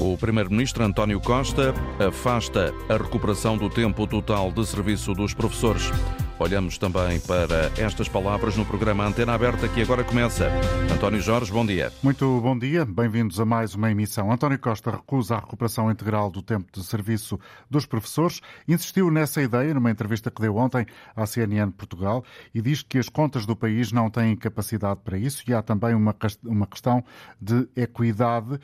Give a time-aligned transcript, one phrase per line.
[0.00, 5.90] O Primeiro-Ministro António Costa afasta a recuperação do tempo total de serviço dos professores.
[6.38, 10.50] Olhamos também para estas palavras no programa Antena Aberta que agora começa.
[10.90, 11.92] António Jorge, bom dia.
[12.02, 14.32] Muito bom dia, bem-vindos a mais uma emissão.
[14.32, 17.38] António Costa recusa a recuperação integral do tempo de serviço
[17.68, 18.40] dos professores.
[18.66, 22.24] Insistiu nessa ideia numa entrevista que deu ontem à CNN Portugal
[22.54, 25.94] e diz que as contas do país não têm capacidade para isso e há também
[25.94, 26.14] uma,
[26.66, 27.04] questão
[27.38, 28.58] de equidade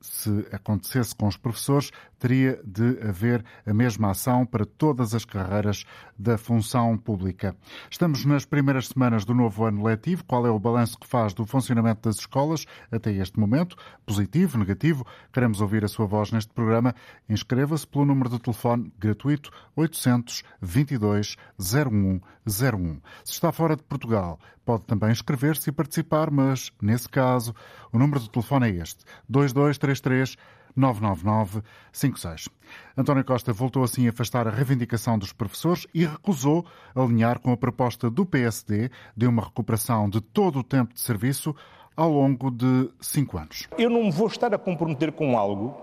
[0.00, 1.90] se acontecesse com os professores,
[2.20, 5.84] teria de haver a mesma ação para todas as carreiras
[6.16, 7.56] da função pública.
[7.90, 10.24] Estamos nas primeiras semanas do novo ano letivo.
[10.24, 13.74] Qual é o balanço que faz do funcionamento das escolas até este momento?
[14.04, 15.06] Positivo, negativo?
[15.32, 16.94] Queremos ouvir a sua voz neste programa.
[17.28, 23.00] Inscreva-se pelo número de telefone gratuito 822 0101.
[23.24, 27.54] Se está fora de Portugal, pode também inscrever-se e participar, mas, nesse caso,
[27.90, 30.36] o número de telefone é este: 2233
[30.76, 32.48] 99956.
[32.96, 37.56] António Costa voltou assim a afastar a reivindicação dos professores e recusou alinhar com a
[37.56, 41.54] proposta do PSD de uma recuperação de todo o tempo de serviço
[41.96, 43.68] ao longo de cinco anos.
[43.76, 45.80] Eu não me vou estar a comprometer com algo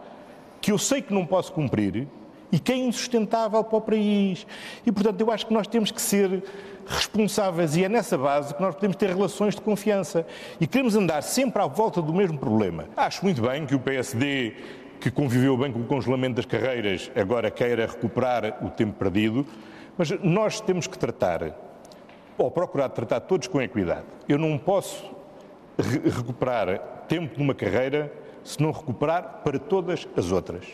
[0.61, 2.07] que eu sei que não posso cumprir
[2.51, 4.47] e que é insustentável para o país.
[4.85, 6.43] E, portanto, eu acho que nós temos que ser
[6.87, 10.25] responsáveis e é nessa base que nós podemos ter relações de confiança.
[10.59, 12.85] E queremos andar sempre à volta do mesmo problema.
[12.95, 14.55] Acho muito bem que o PSD,
[14.99, 19.45] que conviveu bem com o congelamento das carreiras, agora queira recuperar o tempo perdido,
[19.97, 21.55] mas nós temos que tratar,
[22.37, 24.05] ou procurar tratar todos com equidade.
[24.27, 25.03] Eu não posso
[25.77, 28.11] re recuperar tempo numa carreira
[28.43, 30.65] se não recuperar para todas as outras.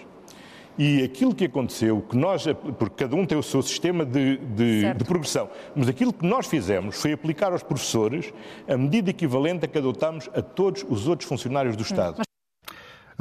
[0.78, 2.46] E aquilo que aconteceu, que nós,
[2.80, 6.48] porque cada um tem o seu sistema de, de, de, progressão, mas aquilo que nós
[6.48, 8.34] fizemos foi aplicar aos professores
[8.68, 12.24] a medida equivalente a que adotámos a todos os outros funcionários do Estado.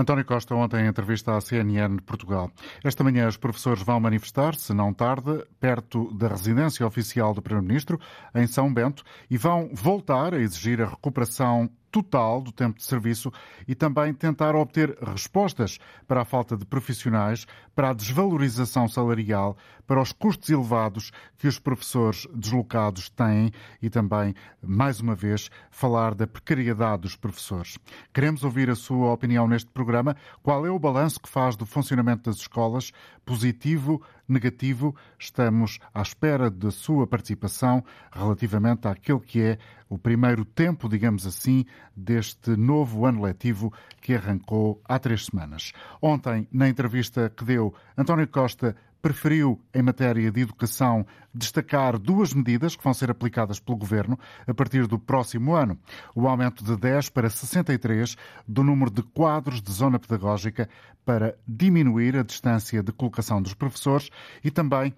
[0.02, 2.50] António Costa, ontem em entrevista à CNN Portugal.
[2.82, 8.00] Esta manhã os professores vão manifestar-se, não tarde, perto da residência oficial do Primeiro-Ministro,
[8.34, 13.30] em São Bento, e vão voltar a exigir a recuperação total do tempo de serviço
[13.68, 20.00] e também tentar obter respostas para a falta de profissionais, para a desvalorização salarial, para
[20.00, 26.26] os custos elevados que os professores deslocados têm e também, mais uma vez, falar da
[26.26, 27.78] precariedade dos professores.
[28.12, 30.16] Queremos ouvir a sua opinião neste programa.
[30.42, 32.90] Qual é o balanço que faz do funcionamento das escolas?
[33.24, 34.02] Positivo,
[34.32, 34.96] negativo?
[35.18, 41.64] Estamos à espera da sua participação relativamente àquele que é o primeiro tempo, digamos assim,
[41.94, 45.72] deste novo ano letivo que arrancou há três semanas.
[46.00, 51.04] Ontem, na entrevista que deu, António Costa preferiu, em matéria de educação,
[51.34, 55.76] destacar duas medidas que vão ser aplicadas pelo Governo a partir do próximo ano.
[56.14, 60.68] O aumento de 10 para 63 do número de quadros de zona pedagógica
[61.04, 64.08] para diminuir a distância de colocação dos professores
[64.44, 64.90] e também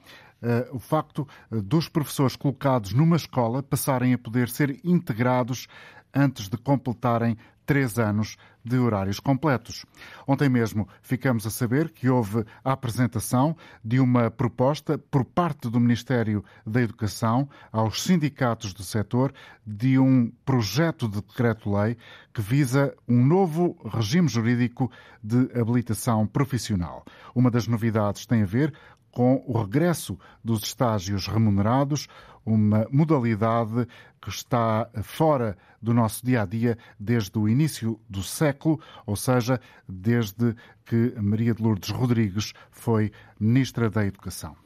[0.42, 5.66] uh, o facto eh, dos professores colocados numa escola passarem a poder ser integrados
[6.14, 7.36] antes de completarem
[7.66, 9.84] três anos de horários completos.
[10.26, 15.78] Ontem mesmo ficamos a saber que houve a apresentação de uma proposta por parte do
[15.78, 19.32] Ministério da Educação aos sindicatos do setor
[19.66, 21.96] de um projeto de decreto-lei
[22.32, 24.90] que visa um novo regime jurídico
[25.22, 27.04] de habilitação profissional.
[27.34, 28.72] Uma das novidades tem a ver
[29.14, 32.08] com o regresso dos estágios remunerados,
[32.44, 33.86] uma modalidade
[34.20, 39.60] que está fora do nosso dia a dia desde o início do século, ou seja,
[39.88, 44.56] desde que Maria de Lourdes Rodrigues foi Ministra da Educação.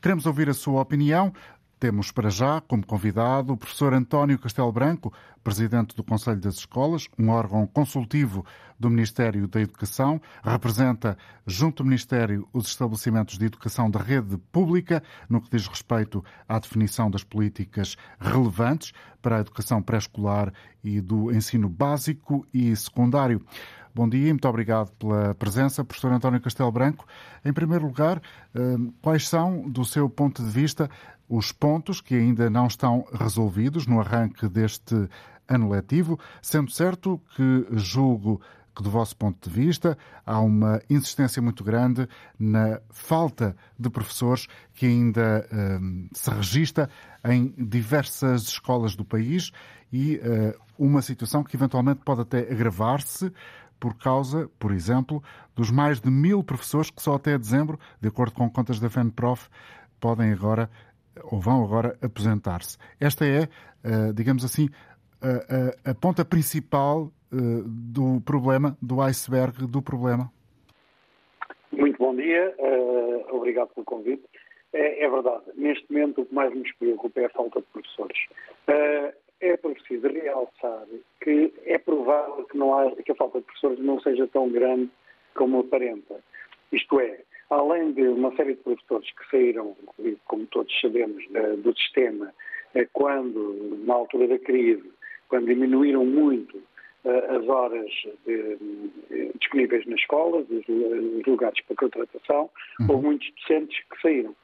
[0.00, 1.32] Queremos ouvir a sua opinião.
[1.82, 5.12] Temos para já como convidado o professor António Castelo Branco,
[5.42, 8.46] presidente do Conselho das Escolas, um órgão consultivo
[8.78, 15.02] do Ministério da Educação, representa, junto ao Ministério, os estabelecimentos de educação da rede pública,
[15.28, 20.52] no que diz respeito à definição das políticas relevantes para a educação pré-escolar
[20.84, 23.44] e do ensino básico e secundário.
[23.94, 27.04] Bom dia e muito obrigado pela presença, professor António Castelo Branco.
[27.44, 28.22] Em primeiro lugar,
[28.54, 30.88] eh, quais são, do seu ponto de vista,
[31.34, 35.08] os pontos que ainda não estão resolvidos no arranque deste
[35.48, 38.38] ano letivo, sendo certo que julgo
[38.76, 39.96] que, do vosso ponto de vista,
[40.26, 42.06] há uma insistência muito grande
[42.38, 45.48] na falta de professores que ainda
[45.80, 46.90] um, se registra
[47.24, 49.52] em diversas escolas do país
[49.90, 53.32] e uh, uma situação que eventualmente pode até agravar-se
[53.80, 55.22] por causa, por exemplo,
[55.56, 59.48] dos mais de mil professores que só até dezembro, de acordo com contas da FENPROF,
[59.98, 60.68] podem agora
[61.24, 62.78] ou vão agora aposentar-se.
[63.00, 63.48] Esta é,
[63.84, 64.68] eh, digamos assim,
[65.20, 67.36] a, a, a ponta principal eh,
[67.66, 70.30] do problema, do iceberg do problema.
[71.70, 74.22] Muito bom dia, uh, obrigado pelo convite.
[74.74, 78.18] É, é, verdade, neste momento o que mais nos preocupa é a falta de professores.
[79.40, 80.86] É preciso realçar
[81.20, 84.90] que é provável que, não há, que a falta de professores não seja tão grande
[85.34, 86.20] como aparenta.
[86.70, 87.20] Isto é,
[87.52, 89.76] além de uma série de professores que saíram,
[90.26, 91.22] como todos sabemos,
[91.62, 92.32] do sistema,
[92.74, 94.90] eh, quando, na altura da crise,
[95.28, 96.62] quando diminuíram muito
[97.04, 97.90] eh, as horas
[98.26, 98.56] eh,
[99.38, 102.50] disponíveis nas escolas, os lugares para contratação,
[102.80, 102.86] uhum.
[102.90, 104.34] houve muitos docentes que saíram.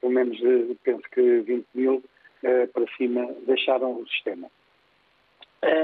[0.00, 0.36] Pelo menos,
[0.82, 2.02] penso que 20 mil
[2.42, 4.50] para cima deixaram o sistema.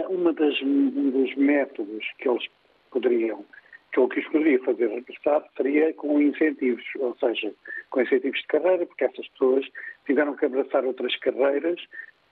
[0.09, 2.45] Uma das, um dos métodos que eles
[2.91, 3.45] poderiam
[3.93, 7.53] que o que os poderia fazer regressar seria com incentivos, ou seja,
[7.91, 9.67] com incentivos de carreira, porque essas pessoas
[10.07, 11.81] tiveram que abraçar outras carreiras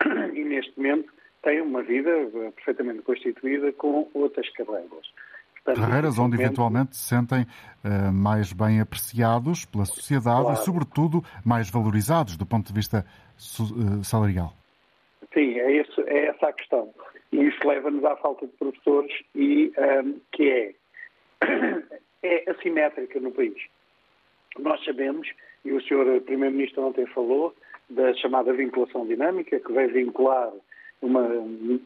[0.34, 1.12] e neste momento
[1.42, 2.10] têm uma vida
[2.54, 5.12] perfeitamente constituída com outras carreiras.
[5.64, 10.60] Portanto, carreiras onde eventualmente se sentem uh, mais bem apreciados pela sociedade claro.
[10.60, 13.04] e, sobretudo, mais valorizados do ponto de vista
[13.36, 14.52] uh, salarial.
[15.34, 16.94] Sim, é, isso, é essa a questão.
[17.32, 20.74] E isso leva-nos à falta de professores e um, ehm, que é
[22.22, 23.56] é assimétrica no país.
[24.58, 25.28] Nós sabemos,
[25.64, 26.20] e o Sr.
[26.24, 27.54] Primeiro-Ministro ontem falou,
[27.88, 30.52] da chamada vinculação dinâmica, que vai vincular
[31.02, 31.28] uma,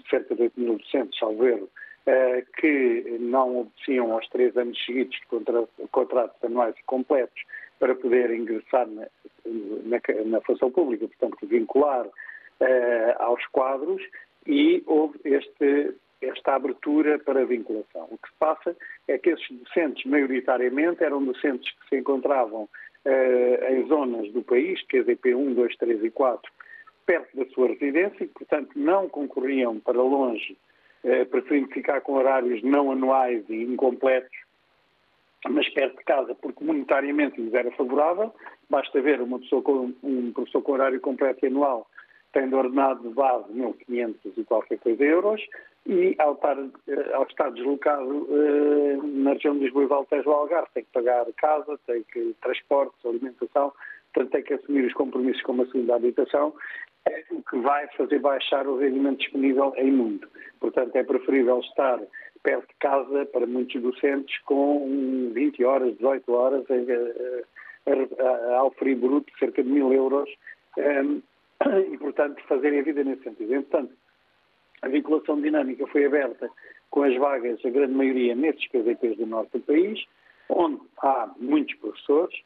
[0.08, 1.68] cerca de 8 mil docentes, salvo erro,
[2.06, 7.42] eh, que não obedeciam aos três anos seguidos de contratos anuais completos
[7.78, 9.06] para poder ingressar na,
[9.44, 12.06] na, na função pública, portanto, vincular
[12.60, 14.02] eh, aos quadros,
[14.46, 18.06] e houve este esta abertura para a vinculação.
[18.10, 18.76] O que se passa
[19.08, 24.80] é que esses docentes, maioritariamente, eram docentes que se encontravam uh, em zonas do país,
[24.86, 26.52] QZP 1, 2, 3 e 4,
[27.06, 30.56] perto da sua residência e, portanto, não concorriam para longe,
[31.04, 34.36] uh, preferindo ficar com horários não anuais e incompletos,
[35.48, 38.34] mas perto de casa, porque monetariamente lhes era favorável.
[38.68, 41.88] Basta ver uma pessoa com, um professor com horário completo e anual
[42.32, 45.40] tem de ordenado de base 1.500 e qualquer coisa euros,
[45.86, 50.68] e ao estar, eh, ao estar deslocado eh, na região de Lisboa e Valtejo Algarve
[50.74, 53.72] tem que pagar casa, tem que transportes, alimentação,
[54.12, 56.54] portanto tem que assumir os compromissos com a segunda habitação,
[57.06, 60.28] é o que vai fazer baixar o rendimento disponível em mundo.
[60.60, 61.98] Portanto, é preferível estar
[62.42, 69.32] perto de casa para muitos docentes com 20 horas, 18 horas a, ao frio bruto,
[69.38, 70.28] cerca de mil euros,
[71.92, 73.54] e, portanto, fazerem a vida nesse sentido.
[73.54, 73.92] Entretanto,
[74.82, 76.48] a vinculação dinâmica foi aberta
[76.90, 80.02] com as vagas, a grande maioria, nesses PDPs do norte do país,
[80.48, 82.36] onde há muitos professores,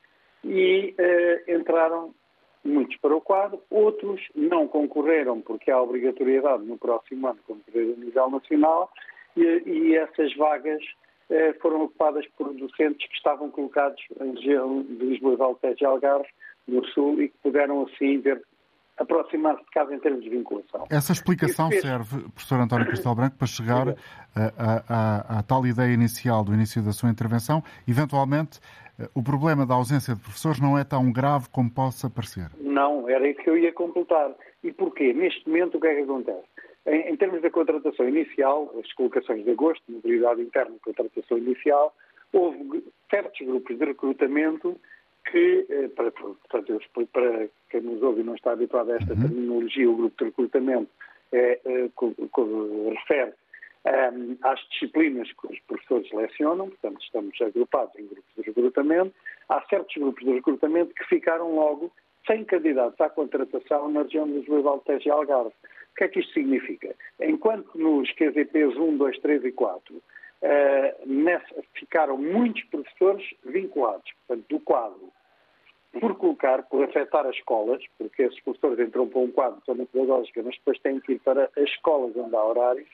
[0.42, 2.14] e uh, entraram
[2.62, 8.00] muitos para o quadro, outros não concorreram porque há obrigatoriedade no próximo ano concorrer a
[8.00, 8.90] nível nacional,
[9.36, 10.82] e, e essas vagas
[11.30, 16.28] uh, foram ocupadas por docentes que estavam colocados em região de Lisboa, Valtejo e Algarve,
[16.66, 18.42] no Sul, e que puderam assim ver
[18.96, 20.86] aproximar-se de casa em termos de vinculação.
[20.90, 21.82] Essa explicação fez...
[21.82, 23.88] serve, professor António Castelo Branco, para chegar
[24.88, 27.62] à tal ideia inicial do início da sua intervenção.
[27.88, 28.60] Eventualmente,
[28.98, 32.48] eh, o problema da ausência de professores não é tão grave como possa parecer.
[32.60, 34.32] Não, era isso que eu ia completar.
[34.62, 35.12] E porquê?
[35.12, 36.44] Neste momento, o que é que acontece?
[36.86, 41.94] Em, em termos da contratação inicial, as colocações de agosto, mobilidade interna, contratação inicial,
[42.32, 44.78] houve certos grupos de recrutamento
[45.30, 46.08] que, eh, para,
[46.76, 49.20] explico para quem nos ouve e não está habituado a esta uhum.
[49.20, 50.90] terminologia, o grupo de recrutamento
[51.32, 51.90] é, é,
[52.90, 53.32] refere
[53.84, 59.12] um, ehm, às disciplinas que os professores selecionam, portanto, estamos agrupados em grupos de recrutamento.
[59.48, 61.90] Há certos grupos de recrutamento que ficaram logo
[62.28, 65.50] sem candidatos à contratação na região de Lisboa, Valtejo e Algarve.
[65.50, 66.94] O que é que isto significa?
[67.20, 70.02] Enquanto nos QZPs 1, 2, 3 e 4 uh,
[71.06, 75.12] nessa, ficaram muitos professores vinculados, portanto, do quadro
[76.00, 79.86] por colocar, por afetar as escolas, porque esses professores entram para um quadro de zona
[79.86, 82.88] pedagógica, mas depois têm que ir para as escolas onde há horários,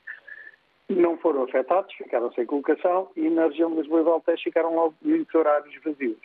[0.89, 4.95] não foram afetados, ficaram sem colocação e na região de Lisboa e Valtejo ficaram logo
[5.03, 6.19] muitos horários vazios.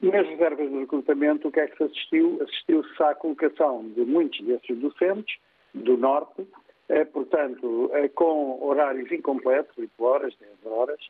[0.00, 2.38] Nas reservas de recrutamento, o que é que se assistiu?
[2.40, 5.36] Assistiu-se à colocação de muitos desses docentes
[5.74, 6.46] do Norte,
[6.88, 11.00] eh, portanto, eh, com horários incompletos, 8 horas, 10 horas,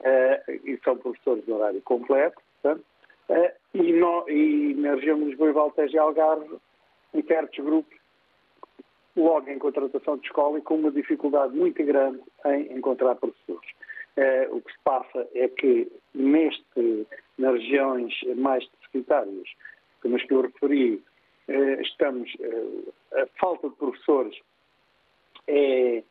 [0.00, 2.84] eh, e são professores de horário completo, portanto,
[3.74, 6.56] e, no, e, na região de Lisboa e Valtejo e Algarve,
[7.14, 7.96] em certos grupos,
[9.16, 13.70] logo em contratação de escola e com uma dificuldade muito grande em encontrar professores.
[14.16, 17.06] Uh, o que se passa é que neste,
[17.38, 19.48] nas regiões mais deficitárias,
[20.00, 21.02] como as que eu referi,
[21.48, 22.30] uh, estamos,
[23.12, 24.38] a falta de professores
[25.46, 26.02] é,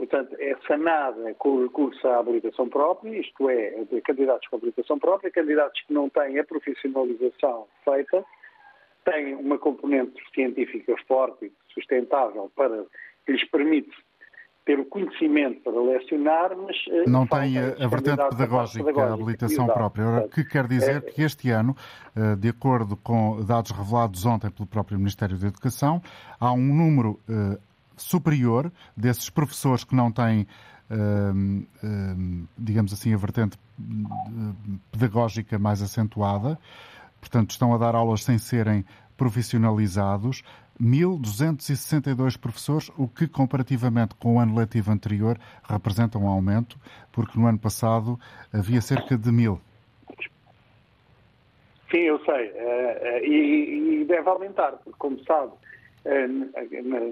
[0.00, 4.98] Portanto, é sanada com o recurso à habilitação própria, isto é, de candidatos com habilitação
[4.98, 8.24] própria, candidatos que não têm a profissionalização feita,
[9.04, 12.82] têm uma componente científica forte e sustentável para
[13.26, 13.90] que lhes permite
[14.64, 16.76] ter o conhecimento para lecionar, mas...
[16.88, 19.78] Eh, não tem a, vertente pedagógica, a habilitação Exato.
[19.78, 20.06] própria.
[20.06, 21.76] Ora, que quer dizer é, que este ano,
[22.16, 26.00] eh, de acordo com dados revelados ontem pelo próprio Ministério da Educação,
[26.40, 27.58] há um número eh,
[28.02, 30.46] superior desses professores que não têm
[32.58, 33.56] digamos assim, a vertente
[34.90, 36.58] pedagógica mais acentuada,
[37.20, 38.84] portanto, estão a dar aulas sem serem
[39.16, 40.42] profissionalizados,
[40.82, 46.78] 1.262 professores, o que, comparativamente com o ano letivo anterior, representa um aumento,
[47.12, 48.18] porque no ano passado
[48.52, 49.60] havia cerca de mil.
[51.90, 52.46] Sim, eu sei.
[52.54, 55.52] Eh, eh, e, deve aumentar, porque, como sabe,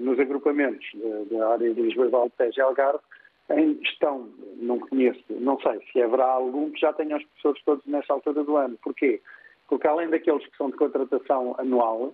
[0.01, 0.85] nos agrupamentos
[1.31, 2.99] da área de Lisboa, Valtejo e Algarve,
[3.83, 8.13] estão, não conheço, não sei se haverá algum que já tenha os professores todos nesta
[8.13, 8.77] altura do ano.
[8.83, 9.21] Porquê?
[9.67, 12.13] Porque além daqueles que são de contratação anual,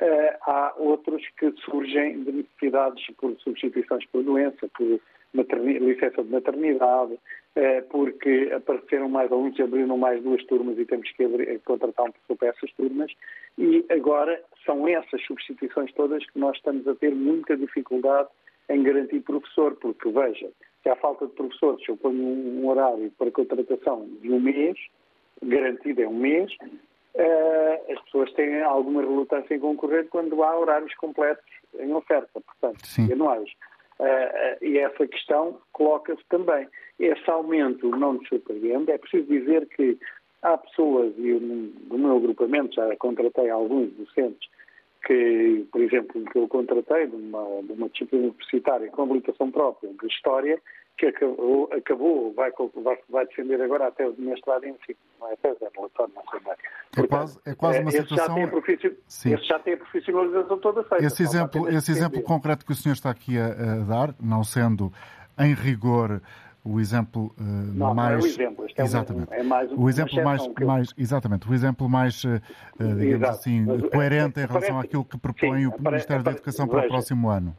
[0.00, 5.00] Uh, há outros que surgem de necessidades por substituições por doença, por
[5.34, 11.24] licença de maternidade, uh, porque apareceram mais alunos, abriram mais duas turmas e temos que
[11.24, 13.12] abrir, eh, contratar um professor para essas turmas.
[13.58, 18.28] E agora são essas substituições todas que nós estamos a ter muita dificuldade
[18.68, 20.50] em garantir professor, porque veja,
[20.82, 24.78] se há falta de professores, se eu ponho um horário para contratação de um mês,
[25.42, 30.94] garantido é um mês, uh, as pessoas têm alguma relutância em concorrer quando há horários
[30.94, 31.44] completos
[31.78, 33.12] em oferta, portanto, Sim.
[33.12, 33.50] anuais.
[33.98, 36.68] Uh, e essa questão coloca-se também.
[36.98, 38.92] Esse aumento não nos surpreende.
[38.92, 39.98] É preciso dizer que
[40.42, 44.48] há pessoas, e do meu agrupamento já contratei alguns docentes,
[45.04, 49.90] que, por exemplo, que eu contratei de uma, de uma disciplina universitária com habilitação própria
[49.92, 50.60] de História,
[50.98, 52.50] que acabou, acabou vai,
[53.08, 56.40] vai, defender agora até o mestrado em ensino, não é até o relatório, não sei
[56.40, 56.54] bem.
[56.96, 58.26] É quase, é quase uma situação...
[58.26, 61.04] Já tem esse já tem a profissionalização toda feita.
[61.04, 64.92] Esse exemplo, esse exemplo concreto que o senhor está aqui a, a dar, não sendo
[65.38, 66.20] em rigor
[66.64, 69.32] o exemplo uh, não, mais não é o exemplo, este exatamente.
[69.32, 70.66] É, um, é mais um, o exemplo mais, eu...
[70.66, 72.40] mais exatamente o exemplo mais uh,
[72.78, 73.30] digamos Exato.
[73.30, 74.86] assim mas, coerente é, em relação parece...
[74.86, 77.56] àquilo que propõe sim, o Ministério da Educação para o próximo ano.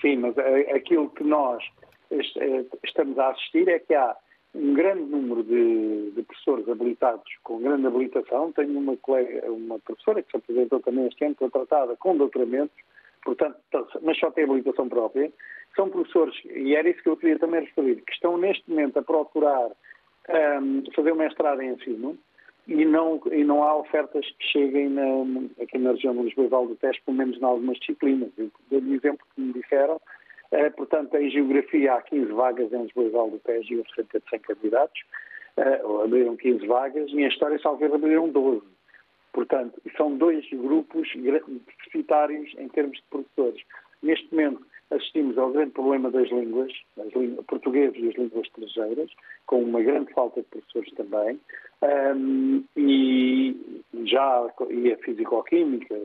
[0.00, 0.34] Sim, mas
[0.74, 1.62] aquilo que nós
[2.84, 4.16] estamos a assistir é que há
[4.54, 8.52] um grande número de, de, professores habilitados com grande habilitação.
[8.52, 12.76] Tenho uma, colega, uma professora que se apresentou também este ano, contratada com doutoramentos,
[13.24, 13.56] portanto,
[14.02, 15.32] mas só tem habilitação própria.
[15.74, 19.02] São professores, e era isso que eu queria também referir, que estão neste momento a
[19.02, 19.72] procurar um,
[20.28, 22.18] ehm, fazer um mestrado em ensino
[22.68, 25.02] e não, e não há ofertas que cheguem na,
[25.62, 28.30] aqui na região de Lisboa e Val do Teste, pelo menos em algumas disciplinas.
[28.36, 29.98] Eu dou-lhe um exemplo que me disseram
[30.52, 33.94] Uh, portanto, em Geografia há 15 vagas em Lisboa e Val do Tejo e houve
[33.94, 35.02] cerca de 100 candidatos.
[35.56, 38.62] Uh, abriram 15 vagas e em História Salveiro abriram 12.
[39.32, 41.08] Portanto, são dois grupos
[41.66, 43.62] deficitários em termos de professores.
[44.02, 47.46] Neste momento, assistimos ao grande problema das línguas, as línguas
[47.96, 49.10] e as línguas estrangeiras,
[49.46, 51.40] com uma grande falta de professores também,
[51.82, 53.56] um, e
[54.04, 55.98] já e a físico-química,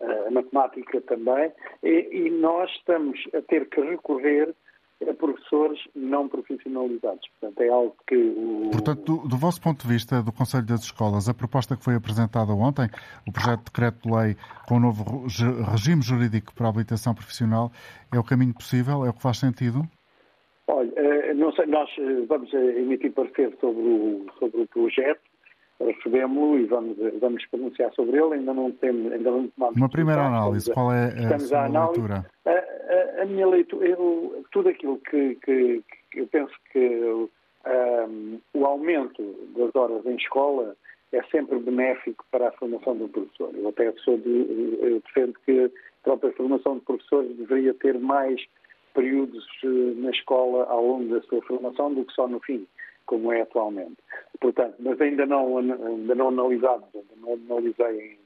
[0.00, 4.54] a matemática também, e, e nós estamos a ter que recorrer
[5.08, 7.28] a professores não profissionalizados.
[7.40, 8.16] Portanto, é algo que.
[8.16, 8.70] O...
[8.72, 11.94] Portanto, do, do, vosso ponto de vista, do Conselho das Escolas, a proposta que foi
[11.94, 12.88] apresentada ontem,
[13.26, 14.36] o projeto de decreto-lei
[14.68, 15.26] com o novo
[15.70, 17.70] regime jurídico para a habilitação profissional,
[18.12, 19.04] é o caminho possível?
[19.04, 19.82] É o que faz sentido?
[20.66, 25.33] Olha, eh, não sei, nós eh, vamos eh, emitir parecer sobre o, sobre o projeto
[25.80, 28.34] recebemos-lo e vamos, vamos pronunciar sobre ele.
[28.34, 29.76] Ainda não temos, ainda não tomamos.
[29.76, 32.26] Uma primeira análise, qual é a sua leitura?
[32.44, 37.28] A, a, a, minha leitura, eu, tudo aquilo que, que, que eu penso que
[37.66, 39.22] um, o aumento
[39.56, 40.76] das horas em escola
[41.12, 43.50] é sempre benéfico para a formação do professor.
[43.54, 45.70] Eu até sou de, eu defendo que a
[46.02, 48.40] própria formação de professores deveria ter mais
[48.94, 52.66] períodos eh, na escola ao longo da sua formação do que só no fim
[53.06, 53.96] como é atualmente.
[54.40, 58.18] Portanto, mas ainda não, ainda não analisamos, ainda não analisei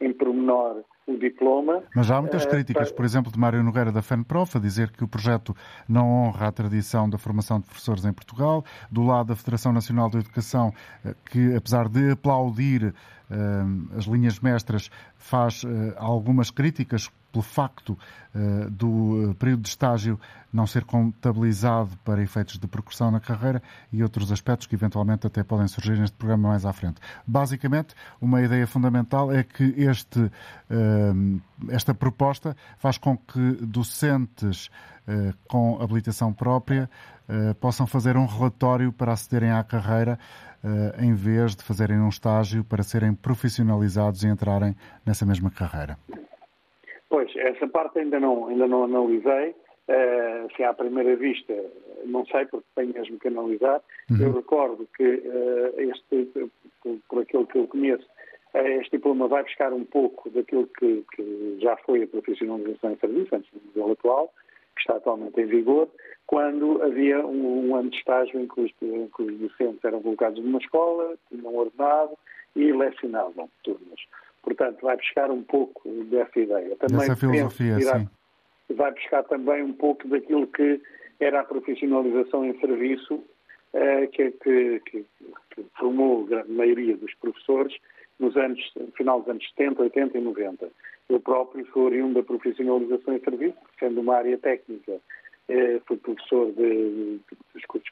[0.00, 1.82] em, em pormenor o diploma.
[1.94, 5.04] Mas há muitas eh, críticas, por exemplo, de Mário Nogueira da FENPROF, a dizer que
[5.04, 5.54] o projeto
[5.88, 10.08] não honra a tradição da formação de professores em Portugal, do lado da Federação Nacional
[10.08, 10.72] de Educação,
[11.04, 15.62] eh, que apesar de aplaudir uh, as linhas mestras, faz
[15.96, 17.98] algumas críticas pelo facto
[18.32, 20.20] uh, do período de estágio
[20.52, 23.60] não ser contabilizado para efeitos de progressão na carreira
[23.92, 27.00] e outros aspectos que eventualmente até podem surgir neste programa mais à frente.
[27.26, 34.68] Basicamente, uma ideia fundamental é que este, uh, esta proposta faz com que docentes
[35.08, 36.88] uh, com habilitação própria
[37.58, 40.18] possam fazer um relatório para acederem à carreira
[40.98, 44.76] em vez de fazerem um estágio para serem profissionalizados e entrarem
[45.06, 45.96] nessa mesma carreira?
[47.14, 49.54] Pois, essa parte ainda não, ainda não analisei.
[49.86, 51.54] Uh, se à primeira vista,
[52.06, 53.80] não sei, porque tenho mesmo que analisar.
[54.10, 54.16] Uhum.
[54.20, 56.50] Eu recordo que uh, este,
[56.82, 58.04] por, por, aquilo que eu conheço,
[58.54, 62.96] uh, este diploma vai buscar um pouco daquilo que, que já foi a profissionalização em
[62.96, 64.32] serviço, antes do modelo atual,
[64.74, 65.88] que está atualmente em vigor,
[66.26, 70.02] quando havia um, um ano de estágio em que, os, em que, os, docentes eram
[70.02, 72.18] colocados numa escola, tinham ordenado
[72.56, 74.00] e lecionavam turmas.
[74.44, 76.76] Portanto, vai buscar um pouco dessa ideia.
[76.76, 78.08] Também Dessa filosofia, irá, sim.
[78.74, 80.80] Vai buscar também um pouco daquilo que
[81.18, 83.24] era a profissionalização em serviço,
[83.72, 85.06] eh, que, que, que,
[85.78, 87.74] formou a grande maioria dos professores
[88.18, 90.68] nos anos, no final dos anos 70, 80 e 90.
[91.08, 95.00] Eu próprio sou oriundo da profissionalização em serviço, sendo uma área técnica
[95.48, 97.20] eh, fui professor de,
[97.52, 97.90] dos cursos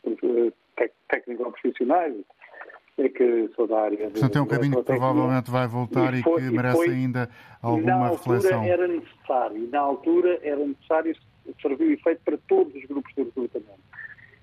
[0.78, 2.14] eh, técnico-profissionais,
[2.96, 4.10] que sou da área.
[4.10, 7.28] Portanto, é um caminho que provavelmente vai voltar e, foi, e que merece foi, ainda
[7.60, 8.62] alguma reflexão.
[8.62, 11.16] era necessário, e na altura era necessário,
[11.60, 13.80] serviu efeito para todos os grupos de recrutamento.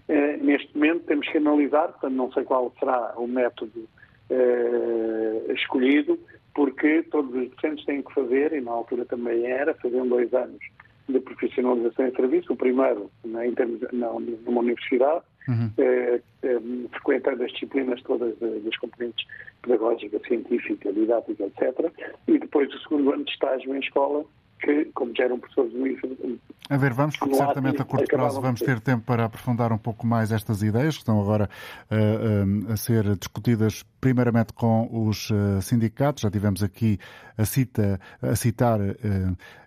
[0.07, 3.87] Eh, neste momento temos que analisar, portanto não sei qual será o método
[4.29, 6.19] eh, escolhido,
[6.55, 10.59] porque todos os docentes têm que fazer, e na altura também era, faziam dois anos
[11.07, 15.71] de profissionalização em serviço, o primeiro né, em termos, não, numa universidade, uhum.
[15.77, 16.59] eh, eh,
[16.91, 19.25] frequentando as disciplinas todas das componentes
[19.61, 21.91] pedagógica, científica, didática, etc.
[22.27, 24.25] E depois o segundo ano de estágio em escola,
[24.59, 26.39] que, como já eram professores do IFE...
[26.69, 30.05] A ver, vamos, porque certamente a curto prazo vamos ter tempo para aprofundar um pouco
[30.05, 31.49] mais estas ideias que estão agora
[31.89, 36.21] uh, uh, a ser discutidas primeiramente com os uh, sindicatos.
[36.21, 36.97] Já tivemos aqui
[37.37, 38.79] a, cita, a citar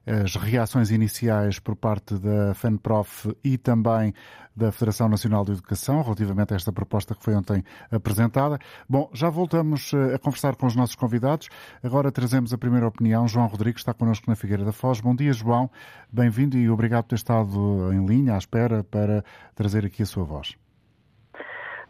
[0.04, 4.12] as reações iniciais por parte da FENPROF e também
[4.54, 8.58] da Federação Nacional de Educação relativamente a esta proposta que foi ontem apresentada.
[8.88, 11.48] Bom, já voltamos a conversar com os nossos convidados.
[11.82, 13.26] Agora trazemos a primeira opinião.
[13.26, 15.00] João Rodrigues está connosco na Figueira da Foz.
[15.00, 15.70] Bom dia, João.
[16.12, 20.24] Bem-vindo e obrigado por ter estado em linha, à espera, para trazer aqui a sua
[20.24, 20.54] voz.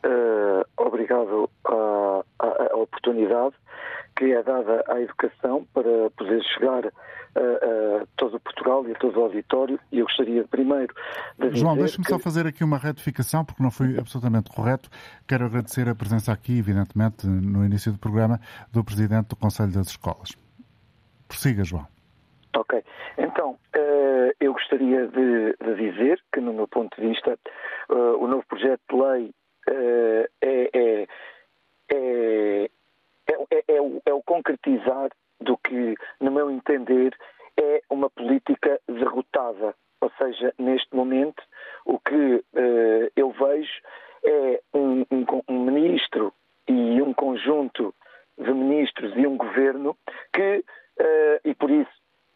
[0.05, 0.65] Uh,
[2.39, 3.55] à, oportunidade
[4.17, 6.91] que é dada à educação para poder chegar a,
[7.41, 9.81] a todo Portugal e a todo o auditório.
[9.91, 10.95] E eu gostaria primeiro
[11.39, 12.11] de João, deixe-me que...
[12.11, 14.91] só fazer aqui uma retificação, porque não foi absolutamente correto.
[15.27, 18.39] Quero agradecer a presença aqui, evidentemente, no início do programa,
[18.71, 20.37] do Presidente do Conselho das Escolas.
[21.27, 21.87] Prossiga, João.
[22.55, 22.85] Ok.
[23.17, 27.39] Então, uh, eu gostaria de, dizer que, no meu ponto de vista,
[27.89, 29.35] o novo projeto de lei
[29.69, 31.07] uh, é,
[31.95, 32.71] é,
[33.29, 37.17] é, é, o, é o concretizar do que, no meu entender,
[37.57, 39.75] é uma política derrotada.
[40.01, 41.43] Ou seja, neste momento,
[41.85, 42.45] o que
[43.15, 43.73] eu vejo
[44.25, 46.33] é um, um, um ministro
[46.69, 47.95] e um conjunto
[48.39, 49.97] de ministros e um governo
[50.33, 50.65] que,
[51.01, 51.91] uh, e por isso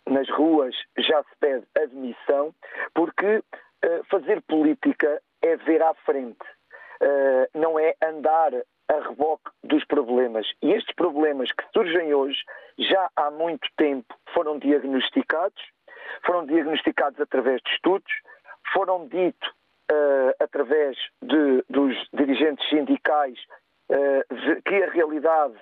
[0.08, 2.54] nas ruas já se pede admissão,
[2.94, 6.44] porque uh, fazer política é ver à frente,
[7.54, 8.52] não é andar
[8.88, 10.46] a reboque dos problemas.
[10.62, 12.38] E estes problemas que surgem hoje,
[12.78, 15.62] já há muito tempo foram diagnosticados,
[16.24, 18.12] foram diagnosticados através de estudos,
[18.72, 19.48] foram ditos
[19.90, 23.38] uh, através de, dos dirigentes sindicais
[24.64, 25.54] que a realidade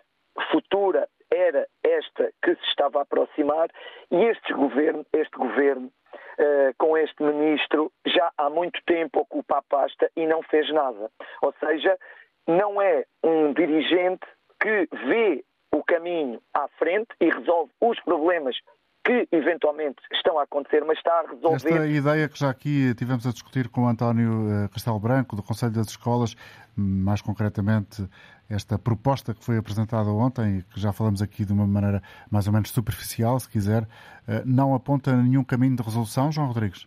[0.51, 3.69] futura era esta que se estava a aproximar
[4.11, 5.91] e este governo, este governo
[6.39, 11.11] uh, com este ministro, já há muito tempo ocupa a pasta e não fez nada.
[11.43, 11.99] Ou seja,
[12.46, 14.26] não é um dirigente
[14.61, 18.57] que vê o caminho à frente e resolve os problemas
[19.04, 21.57] que eventualmente estão a acontecer, mas está a resolver.
[21.57, 25.42] Esta ideia que já aqui tivemos a discutir com o António eh, Castelo Branco, do
[25.42, 26.35] Conselho das Escolas,
[26.74, 28.02] mais concretamente
[28.48, 32.46] esta proposta que foi apresentada ontem e que já falamos aqui de uma maneira mais
[32.46, 33.83] ou menos superficial, se quiser,
[34.26, 36.87] eh, não aponta nenhum caminho de resolução, João Rodrigues?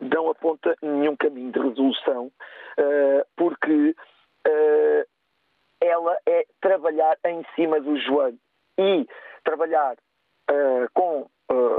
[0.00, 2.32] Não aponta nenhum caminho de resolução,
[2.76, 3.94] eh, porque
[4.46, 5.06] eh,
[5.80, 8.38] ela é trabalhar em cima do joelho
[8.78, 9.06] e
[9.44, 9.96] trabalhar
[10.94, 11.30] com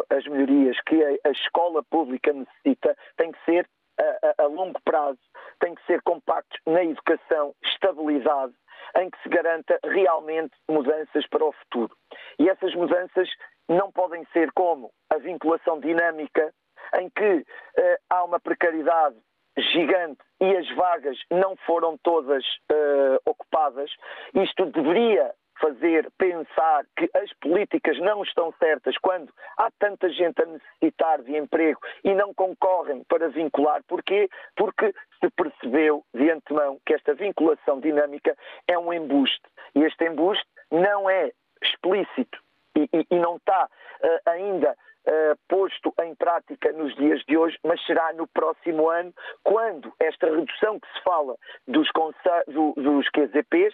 [0.09, 3.67] as melhorias que a escola pública necessita tem que ser
[3.99, 5.19] a, a, longo prazo,
[5.59, 8.53] tem que ser compactos na educação, estabilidade,
[8.97, 11.95] em que se garanta realmente mudanças para o futuro.
[12.39, 13.29] E essas mudanças
[13.69, 16.53] não podem ser como a vinculação dinâmica,
[16.99, 19.15] em que uh, há uma precariedade
[19.57, 23.91] gigante e as vagas não foram todas uh, ocupadas.
[24.33, 30.45] Isto deveria fazer pensar que as políticas não estão certas quando há tanta gente a
[30.45, 33.83] necessitar de emprego e não concorrem para vincular.
[33.87, 34.27] Porquê?
[34.55, 38.35] Porque se percebeu de antemão que esta vinculação dinâmica
[38.67, 39.47] é um embuste.
[39.75, 42.39] E este embuste não é explícito
[42.75, 43.69] e, e, e não está
[44.03, 44.75] uh, ainda
[45.07, 49.11] Uh, posto em prática nos dias de hoje, mas será no próximo ano,
[49.43, 51.35] quando esta redução que se fala
[51.67, 51.89] dos,
[52.47, 53.73] do, dos QZPs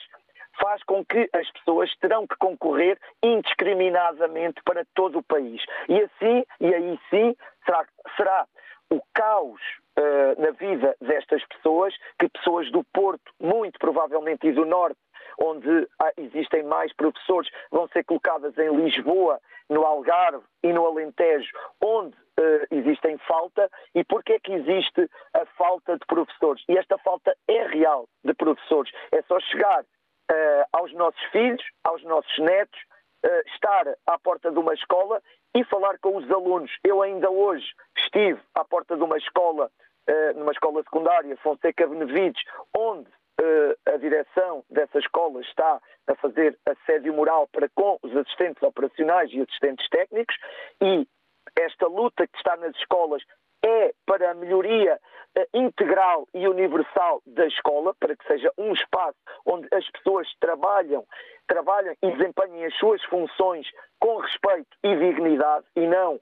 [0.59, 5.61] faz com que as pessoas terão que concorrer indiscriminadamente para todo o país.
[5.87, 7.35] E assim, e aí sim,
[7.65, 7.85] será,
[8.15, 8.47] será
[8.89, 9.61] o caos
[9.99, 14.97] uh, na vida destas pessoas, que pessoas do Porto, muito provavelmente, e do Norte,
[15.37, 22.15] onde existem mais professores, vão ser colocadas em Lisboa, no Algarve e no Alentejo, onde
[22.15, 23.69] uh, existem falta.
[23.93, 26.63] E porquê é que existe a falta de professores?
[26.67, 28.91] E esta falta é real de professores.
[29.11, 32.79] É só chegar uh, aos nossos filhos, aos nossos netos,
[33.25, 35.21] uh, estar à porta de uma escola
[35.55, 36.71] e falar com os alunos.
[36.83, 37.65] Eu ainda hoje
[37.97, 39.71] estive à porta de uma escola,
[40.35, 42.41] numa escola secundária, Fonseca Benevides,
[42.77, 43.09] onde
[43.85, 49.41] a direção dessa escola está a fazer assédio moral para com os assistentes operacionais e
[49.41, 50.35] assistentes técnicos
[50.81, 51.07] e
[51.55, 53.23] esta luta que está nas escolas
[53.65, 54.99] é para a melhoria
[55.37, 61.05] uh, integral e universal da escola, para que seja um espaço onde as pessoas trabalham,
[61.47, 63.67] trabalham e desempenhem as suas funções
[63.99, 66.19] com respeito e dignidade e não uh,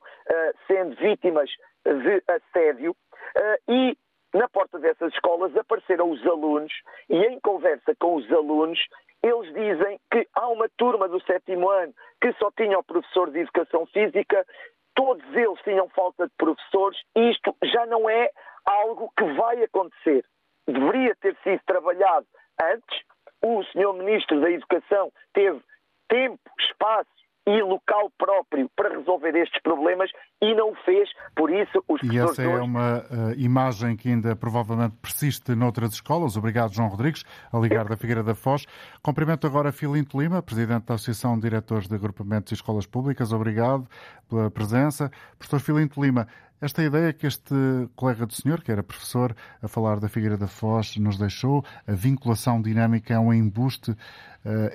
[0.67, 1.49] sendo vítimas
[1.86, 2.91] de assédio.
[2.91, 3.97] Uh, e
[4.36, 6.74] na porta dessas escolas apareceram os alunos
[7.10, 8.80] e em conversa com os alunos
[9.24, 13.39] eles dizem que há uma turma do sétimo ano que só tinha o professor de
[13.39, 14.45] educação física
[14.93, 18.30] todos eles tinham falta de professores e isto já não é
[18.65, 20.26] algo que vai acontecer.
[20.67, 22.26] Deveria ter sido trabalhado
[22.60, 23.04] antes.
[23.41, 25.62] O senhor Ministro da Educação teve
[26.08, 27.10] tempo, espaço
[27.47, 30.10] e local próprio para resolver estes problemas
[30.41, 34.36] e não o fez, por isso os E essa é uma uh, imagem que ainda
[34.36, 36.36] provavelmente persiste noutras escolas.
[36.38, 38.65] Obrigado, João Rodrigues, a ligar da Figueira da Foz.
[39.01, 43.31] Cumprimento agora Filinto Lima, Presidente da Associação de Diretores de Agrupamentos e Escolas Públicas.
[43.31, 43.88] Obrigado
[44.27, 45.12] pela presença.
[45.38, 46.27] Professor Filinto Lima,
[46.62, 47.53] esta ideia que este
[47.95, 51.91] colega do senhor, que era professor, a falar da Figueira da Foz, nos deixou, a
[51.91, 53.97] vinculação dinâmica é um embuste, uh,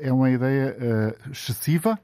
[0.00, 1.98] é uma ideia uh, excessiva?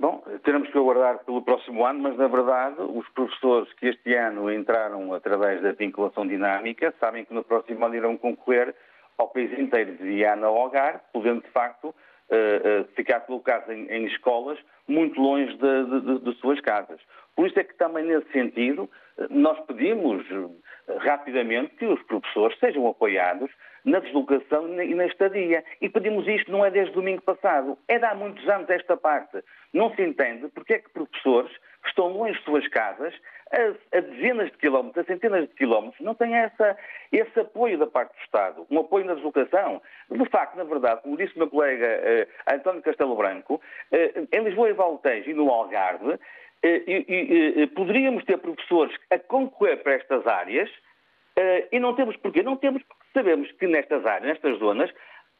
[0.00, 4.52] Bom, teremos que aguardar pelo próximo ano, mas na verdade os professores que este ano
[4.52, 8.76] entraram através da vinculação dinâmica sabem que no próximo ano irão concorrer
[9.18, 13.88] ao país inteiro de ano ao Algarve, podendo de facto uh, uh, ficar colocados em,
[13.88, 14.56] em, escolas
[14.86, 17.00] muito longe de, de, de, suas casas.
[17.34, 20.24] Por isso é que também nesse sentido eh, nós pedimos
[21.00, 23.50] rapidamente que os professores sejam apoiados
[23.84, 25.64] na deslocação e na estadia.
[25.80, 29.42] E pedimos isto não é desde domingo passado, é de há muitos anos esta parte.
[29.72, 33.14] Não se entende porque é que professores que estão longe de suas casas,
[33.52, 36.76] a, a, dezenas de quilómetros, a centenas de quilómetros, não têm essa,
[37.12, 39.80] esse apoio da parte do Estado, um apoio na deslocação.
[40.10, 43.60] De facto, na verdade, como disse o meu colega eh, António Castelo Branco,
[43.92, 46.18] eh, em Lisboa e Valtejo e no Algarve,
[46.62, 50.70] eh, e, e, poderíamos ter professores a concorrer para estas áreas
[51.70, 52.42] e não temos porquê.
[52.42, 54.90] Não temos porque sabemos que nestas áreas, nestas zonas,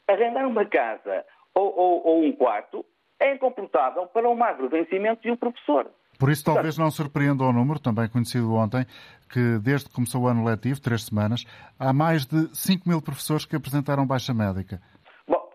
[0.07, 2.85] arrendar uma casa ou, ou, ou um quarto
[3.19, 5.89] é incomportável para um magro vencimento de um professor.
[6.19, 8.85] Por isso, talvez não surpreenda o número, também conhecido ontem,
[9.31, 11.45] que desde que começou o ano letivo, três semanas,
[11.79, 14.81] há mais de 5 mil professores que apresentaram baixa médica.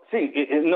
[0.09, 0.31] Sim,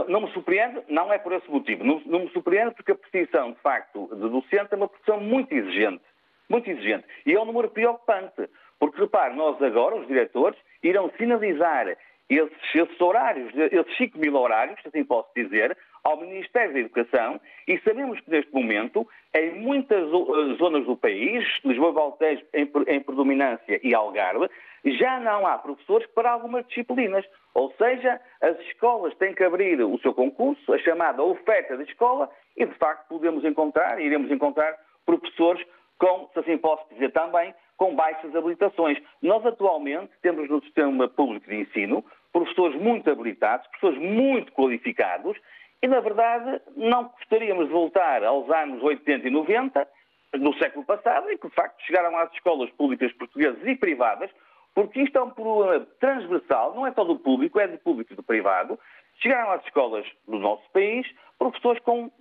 [0.08, 1.84] não me surpreende, não é por esse motivo.
[1.84, 5.54] Não, não me surpreende porque a profissão, de facto, de docente é uma profissão muito
[5.54, 6.04] exigente.
[6.50, 7.06] Muito exigente.
[7.26, 8.50] E é um número preocupante.
[8.80, 11.96] Porque, repare, nós agora, os diretores, irão sinalizar
[12.30, 17.80] esses, esses horários, esses 5 mil horários, assim posso dizer, ao Ministério da Educação e
[17.80, 23.80] sabemos que neste momento, em muitas eh, zonas do país, Lisboa Valtejo em, em predominância
[23.84, 24.50] e Algarve,
[24.86, 27.26] já não há professores para algumas disciplinas.
[27.54, 32.30] Ou seja, as escolas têm que abrir o seu concurso, a chamada oferta de escola,
[32.56, 35.66] e de facto podemos encontrar, iremos encontrar professores
[35.98, 39.02] com, se assim posso dizer também, com baixas habilitações.
[39.22, 45.36] Nós atualmente temos no sistema público de ensino professores muito habilitados, professores muito qualificados,
[45.82, 49.88] e na verdade não gostaríamos de voltar aos anos 80 e 90,
[50.34, 54.30] no século passado, em que de facto chegaram às escolas públicas portuguesas e privadas
[54.76, 58.16] Porque isto é um problema transversal, não é só do público, é do público e
[58.16, 58.78] do privado.
[59.22, 61.08] Chegaram às escolas do nosso país
[61.40, 62.12] professores com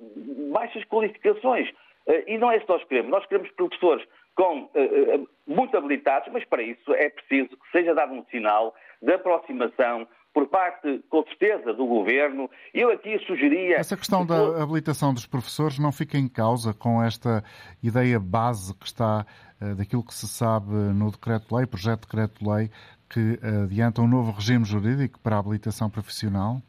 [0.52, 1.68] baixas qualificações.
[2.06, 3.10] Eh, e não é isso que nós queremos.
[3.10, 4.06] Nós queremos professores
[4.38, 8.72] com, uh, muito habilitados, mas para isso é preciso que seja dado um sinal
[9.02, 12.48] de aproximação por parte, com certeza, do governo.
[12.72, 13.78] Eu aqui sugeria.
[13.78, 14.28] Essa questão que...
[14.28, 17.42] da habilitação dos professores não fica em causa com esta
[17.82, 19.26] ideia base que está
[19.60, 22.70] uh, daquilo que se sabe no decreto-lei, projeto de decreto-lei,
[23.10, 26.62] que adianta um novo regime jurídico para a habilitação profissional?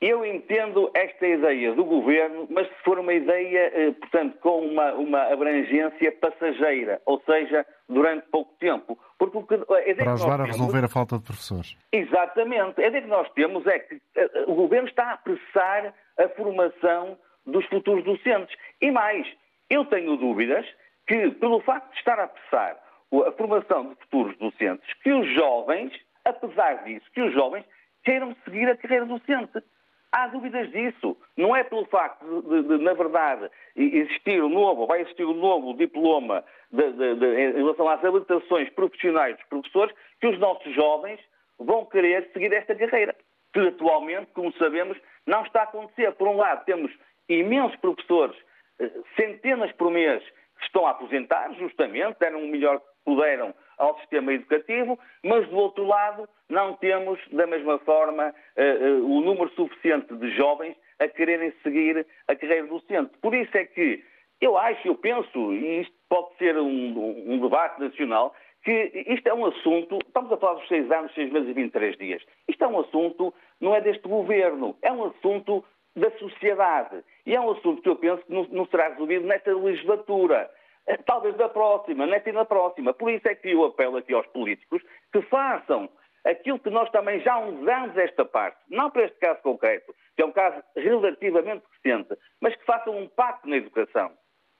[0.00, 4.94] Eu entendo esta ideia do governo, mas se for uma ideia, eh, portanto, com uma,
[4.94, 8.98] uma abrangência passageira, ou seja, durante pouco tempo.
[9.18, 11.76] Porque o que, ideia Para ajudar a resolver a falta de professores.
[11.92, 12.80] Exatamente.
[12.80, 17.18] A ideia que nós temos é que eh, o governo está a apressar a formação
[17.44, 18.56] dos futuros docentes.
[18.80, 19.26] E mais,
[19.68, 20.66] eu tenho dúvidas
[21.06, 22.78] que, pelo facto de estar a apressar
[23.26, 25.92] a formação de futuros docentes, que os jovens,
[26.24, 27.66] apesar disso, que os jovens
[28.04, 29.62] queiram seguir a carreira docente.
[30.12, 31.16] Há dúvidas disso.
[31.36, 35.34] Não é pelo facto de, de, de na verdade, existir um novo, vai existir um
[35.34, 41.20] novo diploma de, em relação às habilitações profissionais dos professores que os nossos jovens
[41.58, 43.14] vão querer seguir esta carreira.
[43.52, 46.12] Que atualmente, como sabemos, não está a acontecer.
[46.12, 46.92] Por um lado, temos
[47.28, 48.36] imensos professores,
[48.80, 50.22] eh, centenas por mês,
[50.58, 55.56] que estão a aposentar, justamente, deram o melhor que puderam ao sistema educativo, mas do
[55.56, 61.08] outro lado não temos, da mesma forma, eh, eh, o número suficiente de jovens a
[61.08, 63.10] quererem seguir a carreira docente.
[63.22, 64.04] Por isso é que
[64.40, 69.34] eu acho, eu penso, e isto pode ser um, um debate nacional, que isto é
[69.34, 72.22] um assunto, estamos a falar dos seis anos, seis meses e 23 dias.
[72.46, 75.64] Isto é um assunto, não é deste governo, é um assunto
[75.96, 77.02] da sociedade.
[77.24, 80.50] E é um assunto que eu penso que não, não será resolvido nesta legislatura.
[80.90, 82.92] Eh, talvez da próxima, nesta e na próxima.
[82.92, 85.88] Por isso é que eu apelo aqui aos políticos que façam
[86.24, 89.94] aquilo que nós também já há uns anos esta parte, não para este caso concreto,
[90.16, 94.10] que é um caso relativamente recente, mas que façam um pacto na educação.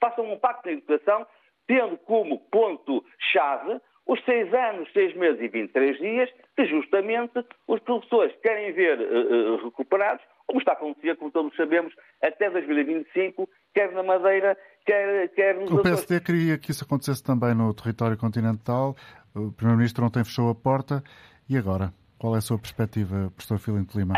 [0.00, 1.26] Façam um pacto na educação,
[1.66, 8.34] tendo como ponto-chave os seis anos, seis meses e 23 dias, que justamente os professores
[8.40, 14.02] querem ver uh, recuperados, como está a acontecer, como todos sabemos, até 2025, quer na
[14.02, 16.24] Madeira, quer, quer nos O PSD Açores.
[16.24, 18.96] queria que isso acontecesse também no território continental.
[19.32, 21.04] O Primeiro-Ministro ontem fechou a porta.
[21.48, 21.92] E agora?
[22.18, 24.14] Qual é a sua perspectiva, professor Filinto Lima?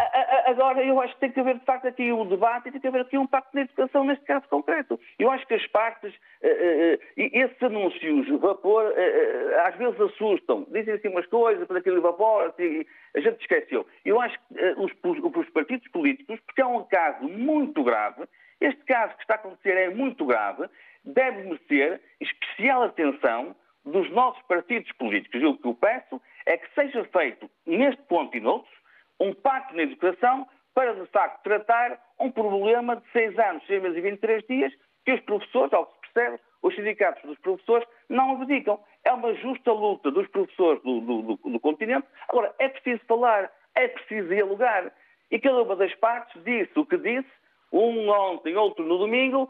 [0.52, 2.86] Agora, eu acho que tem que haver, de facto, aqui um debate e tem que
[2.86, 5.00] haver aqui um pacto de educação, neste caso concreto.
[5.18, 10.66] Eu acho que as partes, uh, uh, esses anúncios, vapor, uh, às vezes assustam.
[10.70, 12.84] Dizem assim umas coisas, depois aquilo vapor, assim,
[13.16, 13.86] a gente esqueceu.
[14.04, 14.92] Eu acho que os,
[15.36, 18.24] os partidos políticos, porque é um caso muito grave,
[18.60, 20.68] este caso que está a acontecer é muito grave,
[21.02, 25.40] deve merecer especial atenção dos nossos partidos políticos.
[25.40, 28.81] E o que eu peço é que seja feito, neste ponto e noutros,
[29.22, 33.98] um pacto na educação para, de facto, tratar um problema de seis anos, seis meses
[33.98, 34.72] e 23 dias,
[35.04, 38.78] que os professores, ao que se percebe, os sindicatos dos professores não abdicam.
[39.04, 42.06] É uma justa luta dos professores do, do, do, do continente.
[42.28, 44.92] Agora, é preciso falar, é preciso dialogar.
[45.30, 47.30] E cada uma das partes disse o que disse
[47.72, 49.48] um ontem, outro no domingo,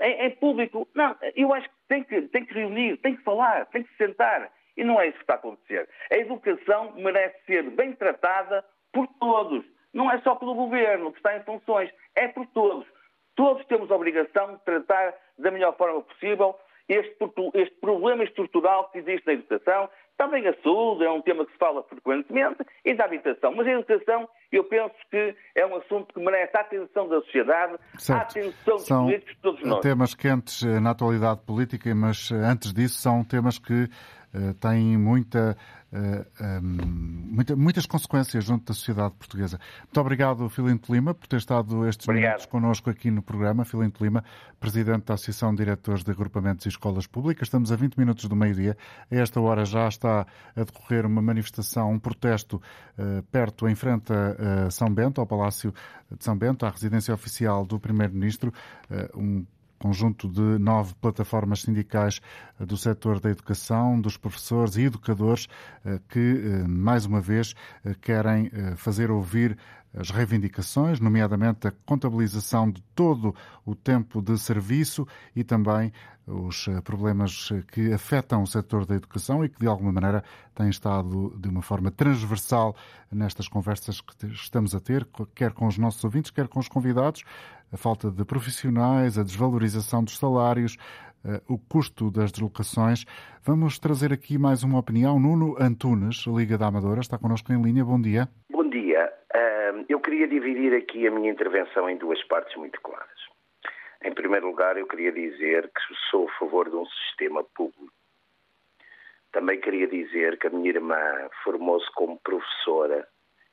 [0.00, 0.88] em, público.
[0.94, 3.96] Não, eu acho que tem, que tem que reunir, tem que falar, tem que se
[3.98, 4.50] sentar.
[4.76, 5.88] E não é isso que está a acontecer.
[6.10, 9.64] A educação merece ser bem tratada por todos.
[9.92, 12.86] Não é só pelo governo que está em funções, é por todos.
[13.36, 16.56] Todos temos a obrigação de tratar da melhor forma possível
[16.88, 17.16] este,
[17.54, 21.58] este problema estrutural que existe na educação, também a saúde é um tema que se
[21.58, 23.52] fala frequentemente e da habitação.
[23.54, 27.76] Mas a educação, eu penso que é um assunto que merece a atenção da sociedade,
[27.98, 28.20] certo.
[28.20, 29.80] a atenção dos são políticos, de todos nós.
[29.80, 33.88] temas quentes eh, na atualidade política, mas eh, antes disso são temas que
[34.34, 35.56] uh, têm muita
[35.92, 39.58] uh, um, muita, muitas consequências junto da sociedade portuguesa.
[39.82, 42.30] Muito obrigado, Filinto Lima, por ter estado estes obrigado.
[42.30, 43.64] minutos connosco aqui no programa.
[43.64, 44.24] Filinto Lima,
[44.58, 47.46] Presidente da Associação de Diretores de Agrupamentos e Escolas Públicas.
[47.46, 48.76] Estamos a 20 minutos do meio-dia.
[49.10, 52.60] A esta hora já está a decorrer uma manifestação, um protesto
[52.98, 55.72] uh, perto, em frente a, São Bento, ao Palácio
[56.10, 58.52] de São Bento, à residência oficial do Primeiro-Ministro.
[59.14, 59.44] Um
[59.84, 62.18] conjunto de nove plataformas sindicais
[62.58, 65.46] eh, do setor da educação, dos professores e educadores,
[65.84, 67.54] eh, que, eh, mais uma vez,
[68.00, 69.58] querem fazer ouvir
[69.94, 75.92] as reivindicações, nomeadamente a contabilização de todo o tempo de serviço e também
[76.26, 81.36] os problemas que afetam o setor da educação e que, de alguma maneira, têm estado
[81.38, 82.74] de uma forma transversal
[83.12, 87.22] nestas conversas que estamos a ter, quer com os nossos ouvintes, quer com os convidados
[87.74, 90.76] a falta de profissionais, a desvalorização dos salários,
[91.48, 93.04] o custo das deslocações.
[93.42, 95.18] Vamos trazer aqui mais uma opinião.
[95.18, 97.84] Nuno Antunes, Liga da Amadora, está connosco em linha.
[97.84, 98.28] Bom dia.
[98.48, 99.12] Bom dia.
[99.88, 103.08] Eu queria dividir aqui a minha intervenção em duas partes muito claras.
[104.04, 107.92] Em primeiro lugar, eu queria dizer que sou a favor de um sistema público.
[109.32, 110.96] Também queria dizer que a minha irmã
[111.42, 113.04] formou-se como professora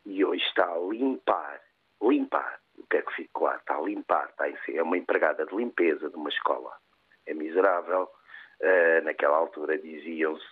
[0.06, 1.60] e hoje está a limpar,
[2.04, 5.46] limpar, o que é que fique claro, está a limpar, está si, é uma empregada
[5.46, 6.72] de limpeza de uma escola.
[7.26, 8.10] É miserável.
[8.60, 10.46] Uh, naquela altura diziam-se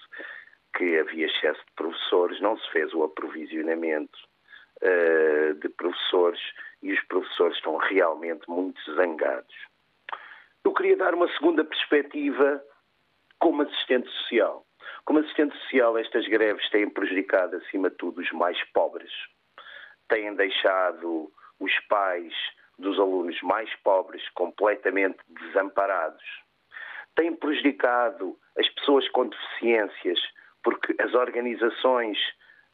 [0.76, 4.18] que havia excesso de professores, não se fez o aprovisionamento
[4.82, 6.42] uh, de professores
[6.82, 9.56] e os professores estão realmente muito zangados.
[10.64, 12.64] Eu queria dar uma segunda perspectiva
[13.40, 14.66] como assistente social.
[15.06, 19.12] Como assistente social, estas greves têm prejudicado, acima de tudo, os mais pobres.
[20.08, 22.34] Têm deixado os pais
[22.78, 26.24] dos alunos mais pobres completamente desamparados.
[27.16, 30.20] Têm prejudicado as pessoas com deficiências,
[30.64, 32.18] porque as organizações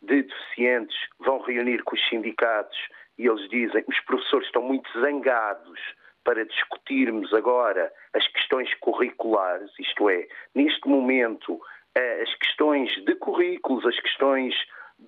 [0.02, 2.78] de deficientes vão reunir com os sindicatos
[3.17, 5.80] e eles dizem os professores estão muito zangados
[6.24, 11.60] para discutirmos agora as questões curriculares, isto é, neste momento,
[11.95, 14.56] eh, as questões de currículos, as questões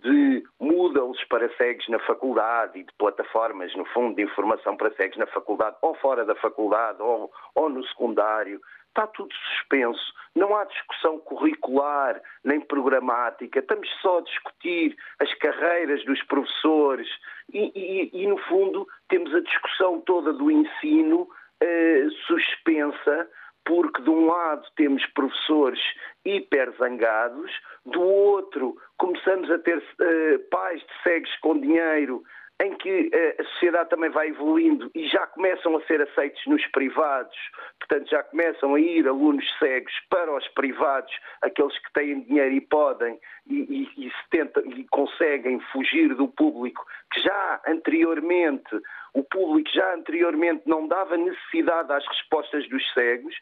[0.08, 5.17] de Moodles para cegos na faculdade e de plataformas, no fundo, de informação para cegos
[5.17, 10.13] na faculdade, ou fora da faculdade, ou, ou no secundário, está tudo suspenso.
[10.34, 13.60] Não há discussão curricular nem programática.
[13.60, 17.08] Estamos só a discutir as carreiras dos professores
[17.54, 21.28] e, e, e no fundo, temos a discussão toda do ensino
[21.60, 23.30] eh, suspensa
[23.67, 25.80] porque de um lado temos professores
[26.23, 27.51] hiper zangados,
[27.86, 32.23] do outro começamos a ter uh, pais de cegos com dinheiro
[32.60, 36.65] em que eh, a sociedade também vai evoluindo e já começam a ser aceitos nos
[36.67, 37.38] privados,
[37.80, 42.62] portanto já começam a ir alunos cegos para os privados, aqueles que têm dinheiro e
[42.62, 43.56] podem e,
[43.96, 48.82] e, e, tentam, e conseguem fugir do público que já anteriormente,
[49.13, 53.36] o público já anteriormente não dava necessidade às respostas dos cegos,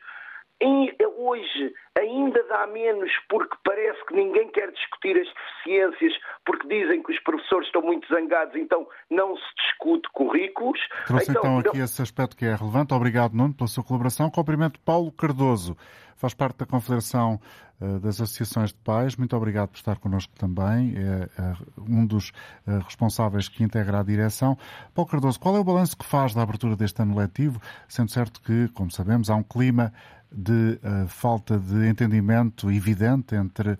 [1.26, 6.13] hoje ainda dá menos porque parece que ninguém quer discutir as deficiências,
[6.46, 10.80] porque dizem que os professores estão muito zangados, então não se discute currículos.
[11.08, 11.86] Trouxe então, então aqui não...
[11.86, 12.94] esse aspecto que é relevante.
[12.94, 14.30] Obrigado, Nuno, pela sua colaboração.
[14.30, 15.76] Cumprimento Paulo Cardoso,
[16.15, 17.39] faz parte da Confederação
[17.82, 19.15] eh, das Associações de Pais.
[19.15, 20.96] Muito obrigado por estar connosco também.
[20.98, 22.32] É, é um dos
[22.68, 24.58] eh, responsáveis que integra a direção.
[24.94, 28.41] Paulo Cardoso, qual é o balanço que faz da abertura deste ano letivo, sendo certo
[28.41, 29.94] que, como sabemos, há um clima
[30.36, 33.78] de uh, falta de entendimento evidente entre uh,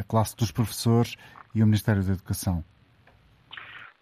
[0.00, 1.16] a classe dos professores
[1.54, 2.64] e o Ministério da Educação.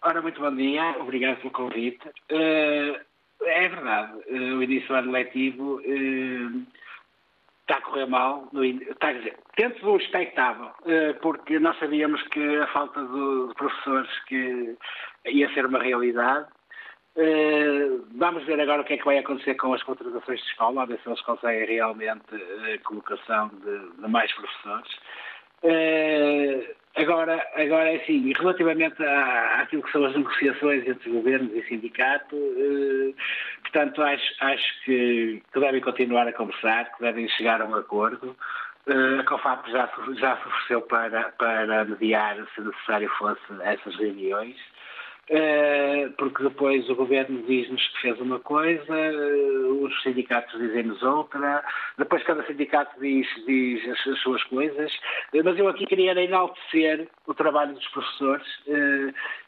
[0.01, 2.07] Ora, muito bom dia, obrigado pelo convite.
[2.31, 2.99] Uh,
[3.45, 8.49] é verdade, o início do ano letivo está a correr mal,
[8.89, 10.69] está a dizer, dentro do expectável,
[11.21, 14.77] porque nós sabíamos que a falta de, professores que
[15.25, 16.47] ia ser uma realidade
[17.15, 20.81] Uh, vamos ver agora o que é que vai acontecer com as contratações de escola,
[20.81, 24.91] a ver se eles conseguem realmente a uh, colocação de, de, mais professores.
[25.61, 32.35] Uh, agora, agora é assim, relativamente àquilo que são as negociações entre governos e sindicato,
[32.35, 33.13] eh,
[33.61, 38.35] portanto, acho, acho que, que, devem continuar a conversar, que devem chegar a um acordo.
[38.87, 44.57] a COFAP já, já se ofereceu para, para mediar, se necessário fosse, essas reuniões.
[45.29, 51.63] Eh, porque depois o governo diz-nos que fez uma coisa, eh, os sindicatos dizem-nos outra,
[51.97, 54.91] depois cada sindicato diz, diz as, as, suas coisas,
[55.33, 58.45] eh, mas eu aqui queria enaltecer o trabalho dos professores,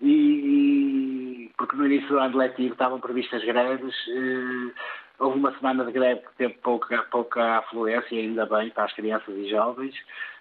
[0.01, 3.95] e, porque no início do ano letivo estavam previstas greves,
[5.19, 9.35] houve uma semana de greve que teve pouca, pouca afluência, ainda bem, para as crianças
[9.35, 9.95] e jovens,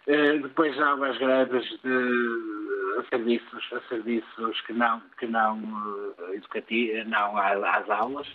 [0.07, 2.65] depois há as greves de
[2.99, 8.27] a serviços, a serviços que não, que não uh, educativos, não às aulas.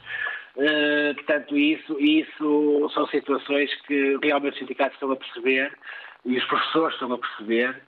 [0.55, 5.71] Uh, portanto, isso, isso são situações que realmente os sindicatos estão a perceber
[6.25, 7.81] e os professores estão a perceber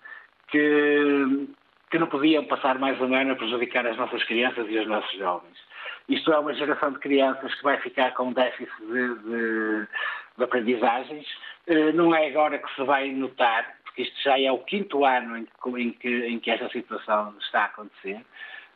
[0.47, 1.47] que,
[1.89, 5.11] que não podiam passar mais um ano a prejudicar as nossas crianças e os nossos
[5.17, 5.57] jovens.
[6.09, 9.87] Isto é uma geração de crianças que vai ficar com déficit de, de,
[10.37, 11.27] de aprendizagens.
[11.67, 15.37] Uh, não é agora que se vai notar, porque isto já é o quinto ano
[15.37, 18.17] em que, em que, em que esta situação está a acontecer,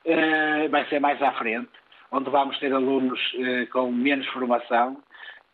[0.06, 1.72] uh, vai ser mais à frente,
[2.12, 5.02] onde vamos ter alunos uh, com menos formação,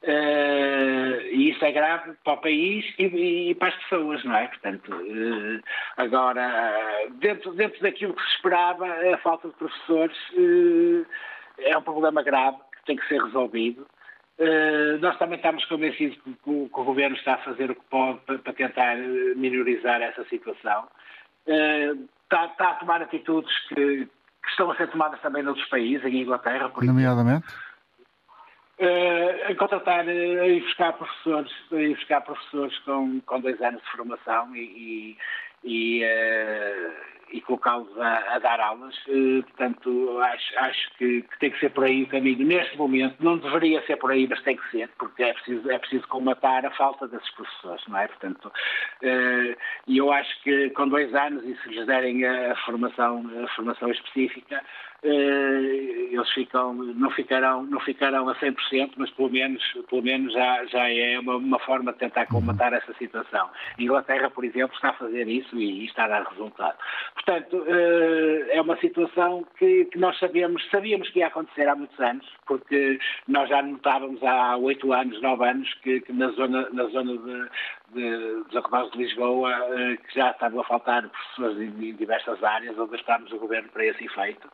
[0.04, 4.48] e isso é grave para o país e, para as pessoas, não é?
[4.48, 4.92] Portanto,
[5.96, 10.18] agora, dentro, dentro daquilo que se esperava, a falta de professores
[11.60, 13.86] é um problema grave que tem que ser resolvido.
[14.42, 17.76] Uh, nós também estamos convencidos que, que, o, que, o Governo está a fazer o
[17.76, 18.98] que pode para, para tentar
[19.36, 20.88] minorizar essa situação.
[21.46, 23.76] Uh, está, está, a tomar atitudes que,
[24.08, 27.46] que, estão a ser tomadas também noutros países, em Inglaterra, por Nomeadamente?
[28.80, 33.80] Uh, a contratar, a ir buscar professores, a ir buscar professores com, com dois anos
[33.84, 35.18] de formação e,
[35.64, 36.04] e, e
[37.32, 38.96] e colocá-los a, a, dar aulas.
[39.08, 42.46] Uh, portanto, acho, acho que, que, tem que ser por aí o caminho.
[42.46, 45.80] Neste momento, não deveria ser por aí, mas tem que ser, porque é preciso, é
[45.80, 48.08] preciso comatar a falta desses professores, não é?
[48.08, 49.58] Portanto, uh,
[49.88, 53.90] e eu acho que com dois anos, e se lhes derem a, formação, a formação
[53.90, 60.34] específica, eh, eles ficam, não, ficarão, não ficarão a 100%, mas pelo menos, pelo menos
[60.34, 63.50] já, já é uma, uma forma de tentar combatar essa situação.
[63.78, 66.78] A Inglaterra, por exemplo, está a fazer isso e, e está a dar resultado.
[67.16, 72.00] Portanto, eh, é uma situação que, que, nós sabemos, sabíamos que ia acontecer há muitos
[72.00, 76.86] anos, porque nós já notávamos há oito anos, nove anos, que, que na zona, na
[76.86, 77.50] zona de,
[77.94, 82.78] de, dos acabados de Lisboa, eh, que já estavam a faltar professores em, diversas áreas,
[82.78, 84.48] onde estamos o governo para esse efeito.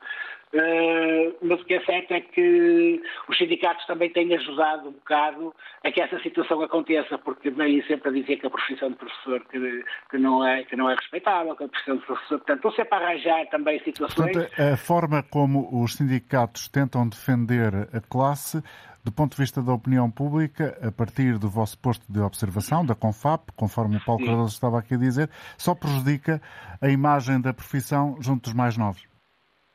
[0.53, 5.53] Uh, mas o que é certo é que os sindicatos também têm ajudado um bocado
[5.83, 9.43] a que essa situação aconteça, porque vêm sempre a dizer que a profissão de professor
[9.51, 12.71] que, que, não, é, que não é respeitável, que a profissão de professor, portanto, estão
[12.71, 14.31] sempre a arranjar também situações.
[14.31, 18.63] Portanto, a forma como os sindicatos tentam defender a classe
[19.07, 22.93] do ponto de vista da opinião pública, a partir do vosso posto de observação, da
[22.93, 26.41] CONFAP, conforme o Paulo Cardoso estava aqui a dizer, só prejudica
[26.81, 29.06] a imagem da profissão junto dos mais novos.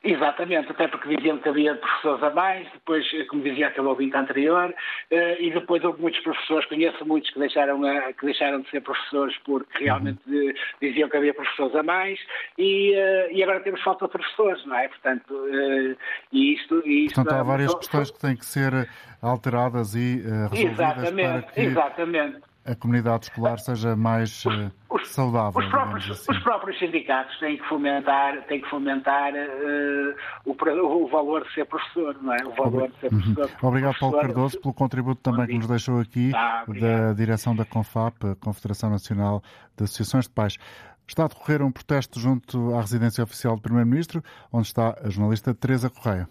[0.03, 4.75] Exatamente, até porque diziam que havia professores a mais, depois, como dizia aquele ouvinte anterior,
[5.09, 7.79] eh, e depois houve muitos professores, conheço muitos que deixaram,
[8.19, 10.53] que deixaram de ser professores porque realmente uhum.
[10.81, 12.19] diziam que havia professores a mais,
[12.57, 14.89] e, eh, e agora temos falta de professores, não é?
[14.89, 15.95] Portanto, eh,
[16.33, 16.83] e isto...
[16.85, 18.89] E isto Portanto, há várias questões que têm que ser
[19.21, 21.61] alteradas e resolvidas exatamente, para que...
[21.61, 25.61] Exatamente a comunidade escolar seja mais os, os, saudável.
[25.61, 26.31] Os próprios, assim.
[26.31, 31.65] os próprios, sindicatos têm que fomentar, têm que fomentar uh, o, o, valor de ser
[31.65, 32.37] professor, não é?
[32.45, 33.49] O valor de ser professor.
[33.61, 33.67] Uhum.
[33.69, 38.35] Obrigado, Paulo Cardoso, pelo contributo também que nos deixou aqui tá, da direção da CONFAP,
[38.39, 39.43] Confederação Nacional
[39.77, 40.57] de Associações de Pais.
[41.05, 45.53] Está a decorrer um protesto junto à residência oficial do Primeiro-Ministro, onde está a jornalista
[45.53, 46.29] Teresa Correia.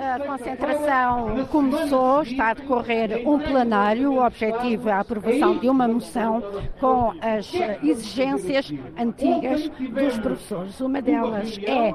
[0.00, 4.12] A concentração começou, está a decorrer um plenário.
[4.12, 6.42] O objetivo é a aprovação de uma moção
[6.80, 10.80] com as exigências antigas dos professores.
[10.80, 11.94] Uma delas é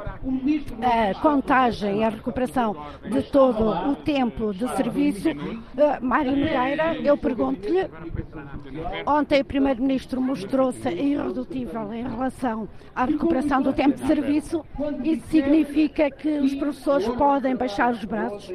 [0.86, 2.76] a contagem, a recuperação
[3.10, 5.30] de todo o tempo de serviço.
[5.30, 7.90] Uh, Mário Nogueira, eu pergunto-lhe,
[9.06, 14.66] ontem o Primeiro-Ministro mostrou-se irredutível em relação à recuperação do tempo de serviço.
[15.04, 18.54] Isso significa que os professores podem podem baixar os braços?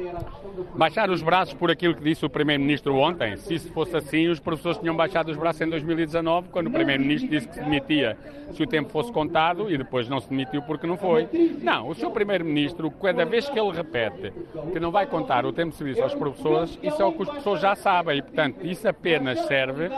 [0.73, 3.35] Baixar os braços por aquilo que disse o Primeiro-Ministro ontem.
[3.35, 7.29] Se isso fosse assim, os professores tinham baixado os braços em 2019, quando o Primeiro-Ministro
[7.29, 8.17] disse que se demitia
[8.53, 11.27] se o tempo fosse contado e depois não se demitiu porque não foi.
[11.61, 14.31] Não, o seu Primeiro-Ministro, cada vez que ele repete
[14.71, 17.27] que não vai contar o tempo de serviço aos professores, isso é o que os
[17.27, 19.89] professores já sabem e, portanto, isso apenas serve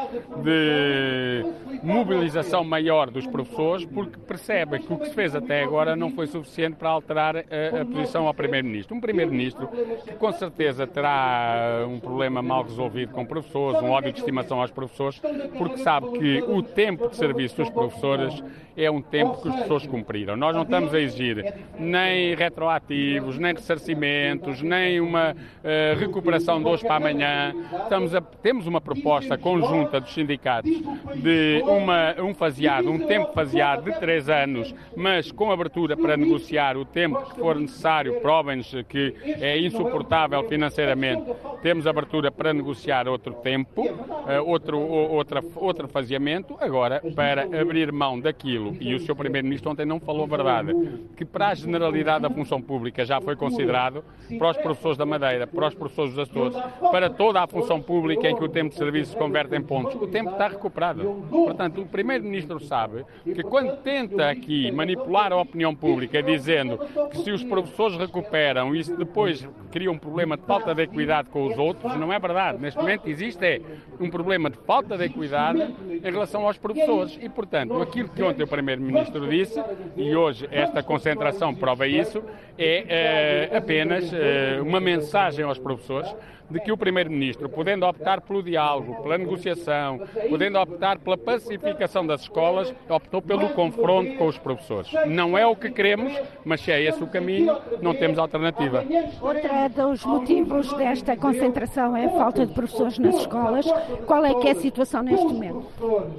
[0.44, 1.46] de
[1.84, 6.26] mobilização maior dos professores porque percebem que o que se fez até agora não foi
[6.26, 8.71] suficiente para alterar a, a posição ao Primeiro-Ministro.
[8.72, 8.96] Primeiro-Ministro.
[8.96, 14.20] Um Primeiro-Ministro que com certeza terá um problema mal resolvido com professores, um ódio de
[14.20, 15.22] estimação aos professores,
[15.58, 18.42] porque sabe que o tempo de serviço dos professores
[18.76, 20.36] é um tempo que os professores cumpriram.
[20.38, 26.84] Nós não estamos a exigir nem retroativos, nem ressarcimentos, nem uma uh, recuperação de hoje
[26.84, 27.54] para amanhã.
[27.84, 30.72] Estamos a, temos uma proposta conjunta dos sindicatos
[31.16, 36.78] de uma, um faseado, um tempo faseado de três anos, mas com abertura para negociar
[36.78, 38.22] o tempo que for necessário,
[38.62, 41.24] provem-nos que é insuportável financeiramente,
[41.62, 48.20] temos abertura para negociar outro tempo, uh, outro, outra, outro faseamento, agora para abrir mão
[48.20, 49.16] daquilo e o Sr.
[49.16, 50.74] Primeiro-Ministro ontem não falou a verdade,
[51.16, 54.04] que para a generalidade da função pública já foi considerado,
[54.38, 56.58] para os professores da Madeira, para os professores dos Açores,
[56.92, 59.96] para toda a função pública em que o tempo de serviço se converte em pontos,
[59.96, 61.26] o tempo está recuperado.
[61.30, 67.32] Portanto, o Primeiro-Ministro sabe que quando tenta aqui manipular a opinião pública dizendo que se
[67.32, 71.96] os professores recuperam, isso depois cria um problema de falta de equidade com os outros,
[71.98, 72.60] não é verdade.
[72.60, 73.62] Neste momento existe é,
[74.00, 78.44] um problema de falta de equidade em relação aos professores e, portanto, aquilo que ontem
[78.44, 79.62] o Primeiro-Ministro disse,
[79.96, 82.24] e hoje esta concentração prova isso,
[82.58, 86.14] é uh, apenas uh, uma mensagem aos professores
[86.52, 90.00] de que o Primeiro-Ministro, podendo optar pelo diálogo, pela negociação,
[90.30, 94.92] podendo optar pela pacificação das escolas, optou pelo confronto com os professores.
[95.08, 98.84] Não é o que queremos, mas se é esse o caminho, não temos alternativa.
[99.22, 103.66] Outra dos motivos desta concentração é a falta de professores nas escolas.
[104.06, 105.66] Qual é que é a situação neste momento?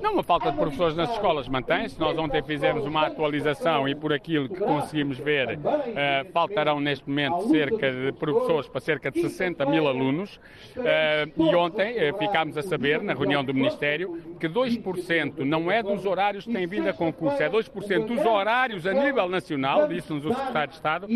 [0.02, 1.98] Não, a falta de professores nas escolas mantém-se.
[2.00, 7.48] Nós ontem fizemos uma atualização e por aquilo que conseguimos ver, uh, faltarão neste momento
[7.48, 10.21] cerca de professores para cerca de 60 mil alunos.
[10.30, 15.82] Uh, e ontem uh, ficámos a saber, na reunião do Ministério, que 2% não é
[15.82, 20.24] dos horários que têm vindo a concurso, é 2% dos horários a nível nacional, disse-nos
[20.24, 21.06] o Secretário de Estado,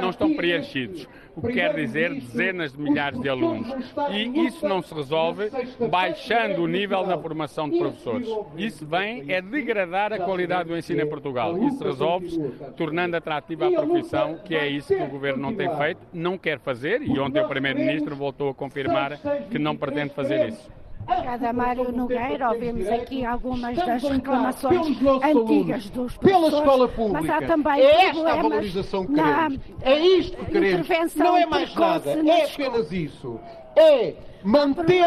[0.00, 1.08] não estão preenchidos.
[1.36, 3.68] O que quer dizer dezenas de milhares de alunos.
[4.10, 5.50] E isso não se resolve
[5.90, 8.26] baixando o nível na formação de professores.
[8.56, 11.56] Isso vem é degradar a qualidade do ensino em Portugal.
[11.64, 12.40] Isso resolve-se
[12.76, 16.58] tornando atrativa a profissão, que é isso que o Governo não tem feito, não quer
[16.58, 19.18] fazer, e ontem o Primeiro-Ministro voltou a confirmar
[19.50, 20.70] que não pretende fazer isso.
[21.08, 22.50] Obrigada, Mário Nogueira.
[22.50, 26.20] Ouvimos aqui algumas das reclamações antigas dos professores.
[26.20, 27.20] Pela escola pública.
[27.22, 29.60] Mas há também é esta a valorização que queremos.
[29.82, 31.14] É isto que queremos.
[31.14, 32.10] Não é mais nada.
[32.10, 33.38] É apenas isso.
[33.76, 34.14] É
[34.46, 35.02] manter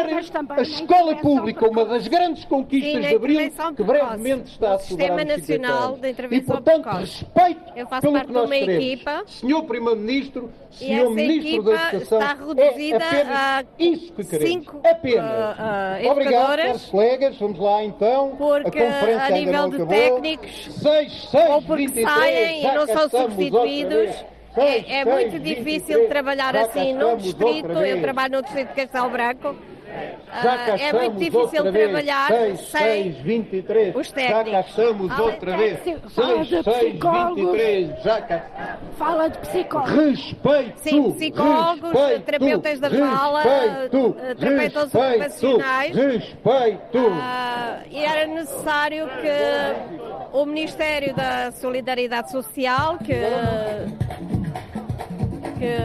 [0.50, 5.96] a escola pública, uma das grandes conquistas de Abril, que brevemente está a Sistema Nacional
[5.96, 8.84] de Intervenção E, portanto, respeito Eu faço pelo parte que nós de uma queremos.
[8.84, 14.50] equipa Senhor Primeiro-Ministro, Senhor Ministro da Educação, está reduzida é apenas a isso que queremos.
[14.50, 15.30] cinco apenas.
[15.30, 17.38] uh, uh, Obrigado, caros colegas.
[17.38, 18.36] Vamos lá, então.
[18.36, 19.86] Porque, a conferência a nível de acabou.
[19.86, 24.24] técnicos, Seis, seis, ou porque 23, saem e não são substituídos.
[24.56, 27.70] É, é muito 23, difícil trabalhar assim num distrito.
[27.70, 29.56] Eu trabalho no distrito de Castelo Branco.
[30.42, 31.84] Já Ah, é muito difícil outra vez.
[31.90, 33.96] trabalhar 6, sem 6, 23.
[33.96, 34.52] os Já técnicos.
[34.52, 35.78] cá estamos Ah, outra vez.
[36.14, 37.36] Fala 6, de 6, psicólogos.
[37.36, 38.02] 23.
[38.04, 38.42] Já.
[38.96, 39.92] Fala de psicólogos.
[39.94, 40.78] Respeito.
[40.80, 45.96] Sim, psicólogos, respeito, terapeutas da fala, respeito, terapeutas respeito, ocupacionais.
[45.96, 46.98] Respeito.
[47.20, 53.14] Ah, e era necessário que o Ministério da Solidariedade Social, que,
[55.58, 55.76] que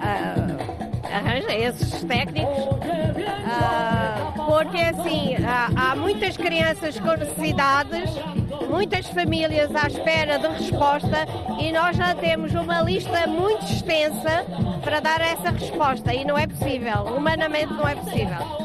[0.00, 0.57] ah,
[1.12, 2.56] arranja esses técnicos,
[3.46, 8.10] ah, porque assim há, há muitas crianças com necessidades,
[8.68, 11.26] muitas famílias à espera de resposta
[11.60, 14.44] e nós já temos uma lista muito extensa
[14.82, 18.57] para dar essa resposta e não é possível, humanamente não é possível.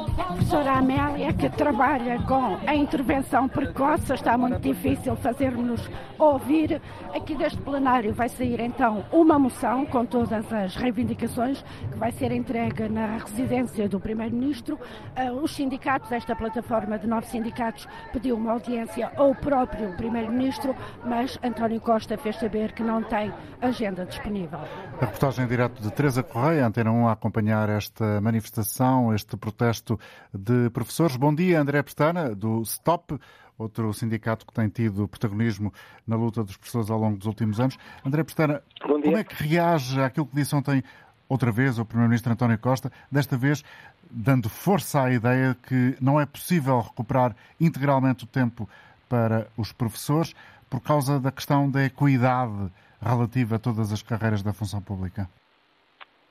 [0.44, 5.90] Professora Amélia, que trabalha com a intervenção precoce, está muito difícil fazer-nos
[6.20, 6.82] ouvir.
[7.16, 12.34] Aqui deste plenário vai sair então uma moção com todas as reivindicações que vai ser
[12.34, 14.78] entregue na residência do Primeiro-Ministro.
[15.16, 20.76] Ah, Os sindicatos, esta plataforma de nove sindicatos, pediu uma audiência ao próprio Primeiro-Ministro,
[21.06, 23.32] mas António Costa fez saber que não tem
[23.62, 24.60] agenda disponível.
[25.00, 29.98] A reportagem em direto de Teresa Correia, Antena 1, a acompanhar esta manifestação, este protesto
[30.34, 31.16] de professores.
[31.16, 33.20] Bom dia, André Pestana, do STOP,
[33.58, 35.72] outro sindicato que tem tido protagonismo
[36.08, 37.78] na luta dos professores ao longo dos últimos anos.
[38.06, 39.04] André Pestana, Bom dia.
[39.04, 40.84] como é que reage àquilo que disse ontem
[41.30, 43.64] outra vez o Primeiro-Ministro António Costa, desta vez
[44.10, 48.70] dando força à ideia que não é possível recuperar integralmente o tempo
[49.10, 50.36] para os professores
[50.70, 52.72] por causa da questão da equidade
[53.02, 55.30] relativa a todas as carreiras da função pública?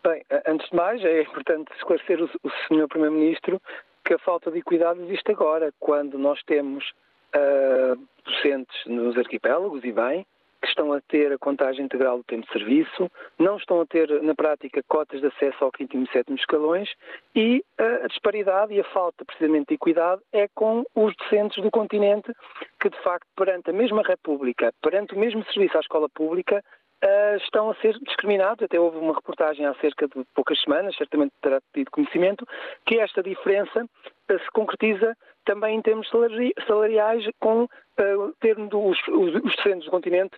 [0.05, 2.89] Bem, antes de mais, é importante esclarecer o, o Sr.
[2.89, 3.61] Primeiro-Ministro
[4.05, 6.93] que a falta de equidade existe agora, quando nós temos
[7.33, 10.27] ah, docentes nos arquipélagos, e bem,
[10.61, 14.23] que estão a ter a contagem integral do tempo de serviço, não estão a ter,
[14.23, 16.89] na prática, cotas de acesso ao quinto e sétimo escalões,
[17.35, 22.33] e a disparidade e a falta, precisamente, de equidade é com os docentes do continente,
[22.81, 26.63] que, de facto, perante a mesma República, perante o mesmo serviço à escola pública,
[27.05, 28.63] Uh, estão a ser discriminados.
[28.63, 32.47] Até houve uma reportagem há cerca de poucas semanas, certamente terá tido conhecimento,
[32.87, 38.99] que esta diferença uh, se concretiza também em termos salari salariais, com uh, tendo os,
[39.09, 40.37] os, os docentes do continente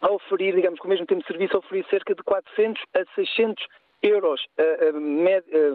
[0.00, 3.04] a oferir, digamos, com o mesmo tempo de serviço, a oferir cerca de 400 a
[3.14, 3.64] 600
[4.02, 4.44] euros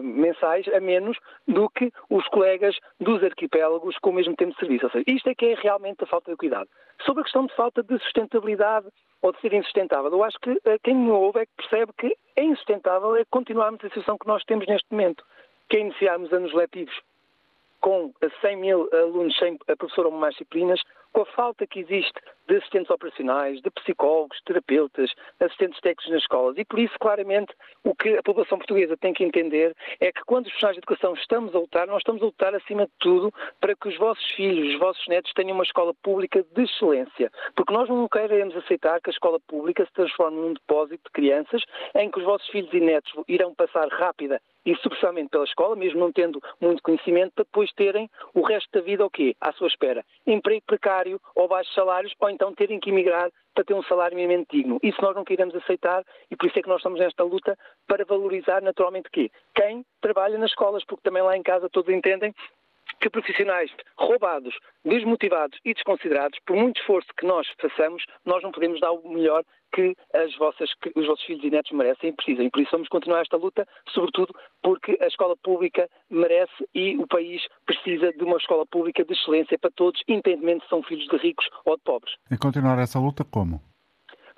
[0.02, 1.16] mensais a menos
[1.46, 4.86] do que os colegas dos arquipélagos com o mesmo tempo de serviço.
[4.86, 6.68] Ou seja, isto é que é realmente a falta de cuidado.
[7.04, 8.88] Sobre a questão de falta de sustentabilidade
[9.22, 12.44] ou de ser insustentável, eu acho que quem me ouve é que percebe que é
[12.44, 15.24] insustentável é continuarmos a situação que nós temos neste momento,
[15.68, 16.94] que é iniciarmos anos letivos
[17.80, 20.80] com 100 mil alunos sem professor ou mais disciplinas,
[21.12, 26.56] com a falta que existe de assistentes operacionais, de psicólogos, terapeutas, assistentes técnicos nas escolas.
[26.56, 27.52] E por isso, claramente,
[27.84, 31.14] o que a população portuguesa tem que entender é que quando os profissionais de educação
[31.14, 34.74] estamos a lutar, nós estamos a lutar, acima de tudo, para que os vossos filhos,
[34.74, 37.30] os vossos netos tenham uma escola pública de excelência.
[37.54, 41.62] Porque nós não queremos aceitar que a escola pública se transforme num depósito de crianças
[41.94, 45.98] em que os vossos filhos e netos irão passar rápida e substancialmente pela escola, mesmo
[45.98, 49.34] não tendo muito conhecimento, para depois terem o resto da vida o quê?
[49.40, 50.04] À sua espera.
[50.26, 54.56] Emprego precário ou baixos salários, ou então terem que emigrar para ter um salário minimamente
[54.56, 54.78] digno.
[54.82, 57.56] Isso nós não queremos aceitar e por isso é que nós estamos nesta luta
[57.86, 59.30] para valorizar naturalmente quê?
[59.54, 62.34] Quem trabalha nas escolas, porque também lá em casa todos entendem
[63.00, 68.80] que profissionais roubados, desmotivados e desconsiderados, por muito esforço que nós façamos, nós não podemos
[68.80, 72.44] dar o melhor que, as vossas, que os vossos filhos e netos merecem e precisam.
[72.44, 77.06] E por isso vamos continuar esta luta, sobretudo porque a escola pública merece e o
[77.06, 81.16] país precisa de uma escola pública de excelência para todos, independentemente se são filhos de
[81.16, 82.14] ricos ou de pobres.
[82.30, 83.60] E continuar essa luta como?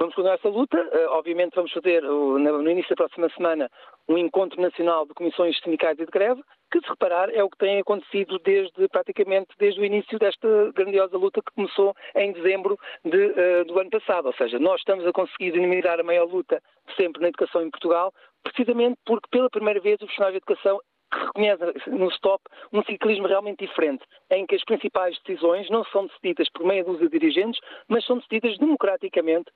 [0.01, 0.79] Vamos continuar essa luta.
[0.79, 3.71] Uh, obviamente vamos fazer no início da próxima semana
[4.09, 7.59] um encontro nacional de comissões sindicais e de greve, que se reparar é o que
[7.59, 13.27] tem acontecido desde praticamente desde o início desta grandiosa luta que começou em dezembro de,
[13.27, 14.27] uh, do ano passado.
[14.27, 16.63] Ou seja, nós estamos a conseguir dinamizar a maior luta
[16.97, 18.13] sempre na educação em Portugal,
[18.43, 20.81] precisamente porque pela primeira vez o profissional de educação
[21.13, 22.43] reconhece no stop
[22.73, 27.09] um ciclismo realmente diferente, em que as principais decisões não são decididas por meia dúzia
[27.09, 29.51] de dirigentes, mas são decididas democraticamente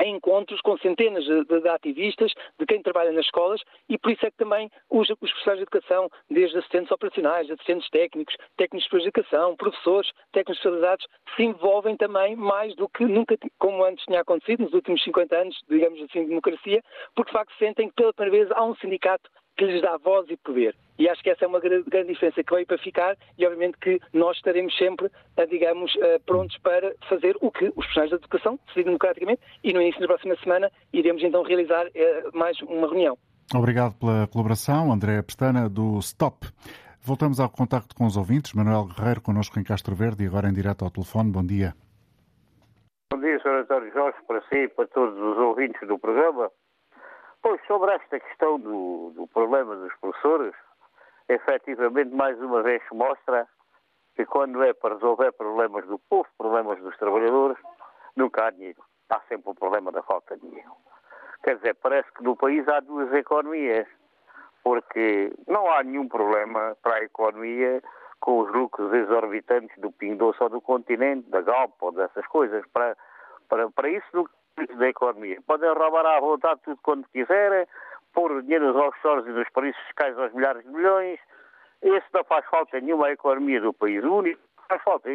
[0.00, 4.26] em encontros com centenas de, de, ativistas, de quem trabalha nas escolas, e por isso
[4.26, 9.08] é que também os, os professores de educação, desde assistentes operacionais, assistentes técnicos, técnicos de
[9.08, 14.64] educação, professores, técnicos especializados, se envolvem também mais do que nunca, como antes tinha acontecido,
[14.64, 16.82] nos últimos 50 anos, digamos assim, de democracia,
[17.14, 19.28] porque de facto sentem que pela primeira vez há um sindicato
[19.58, 20.74] que lhes dá voz e poder.
[20.98, 24.00] E acho que essa é uma grande, diferença que veio para ficar e obviamente que
[24.12, 28.58] nós estaremos sempre, eh, digamos, eh, prontos para fazer o que os profissionais da educação
[28.66, 33.18] decidem democraticamente e no início da próxima semana iremos então realizar eh, mais uma reunião.
[33.54, 36.46] Obrigado pela colaboração, André Pestana, do STOP.
[37.00, 38.52] Voltamos ao contacto com os ouvintes.
[38.52, 41.30] Manuel Guerreiro, connosco em Castro Verde e agora em direto ao telefone.
[41.30, 41.74] Bom dia.
[43.10, 43.62] Bom dia, Sr.
[43.62, 46.50] António Jorge, para si e para todos os ouvintes do programa.
[47.42, 50.54] Pois, sobre esta questão do, do problema dos professores,
[51.28, 53.46] efetivamente, mais uma vez mostra
[54.16, 57.56] que quando é para resolver problemas do povo, problemas dos trabalhadores,
[58.16, 58.82] nunca há dinheiro.
[59.08, 60.72] Há sempre o problema da falta de dinheiro.
[61.44, 63.86] Quer dizer, parece que no país há duas economias,
[64.64, 67.80] porque não há nenhum problema para a economia
[68.20, 72.66] com os lucros exorbitantes do Pindoço ou do continente, da Galp ou dessas coisas.
[72.72, 72.96] Para,
[73.48, 74.28] para, para isso
[74.66, 75.38] da economia.
[75.46, 77.66] Podem roubar à vontade tudo quando quiserem,
[78.12, 81.20] pôr dinheiro nos offshores e nos países fiscais aos milhares de milhões.
[81.82, 84.02] Esse não faz falta nenhuma à economia do país.
[84.04, 85.08] O único que faz falta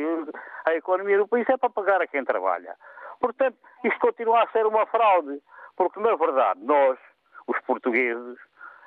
[0.65, 2.75] à economia do país é para pagar a quem trabalha.
[3.19, 5.41] Portanto, isto continua a ser uma fraude,
[5.75, 6.97] porque na verdade nós,
[7.47, 8.37] os portugueses,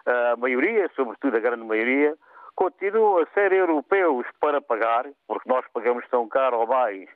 [0.06, 2.16] a maioria, sobretudo a grande maioria,
[2.54, 7.08] continuam a ser europeus para pagar, porque nós pagamos tão caro ou mais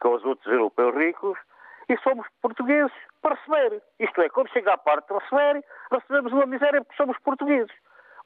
[0.00, 1.38] que os outros europeus ricos,
[1.88, 3.82] e somos portugueses para receber.
[3.98, 7.72] Isto é, quando chega à parte de receber, recebemos uma miséria porque somos portugueses.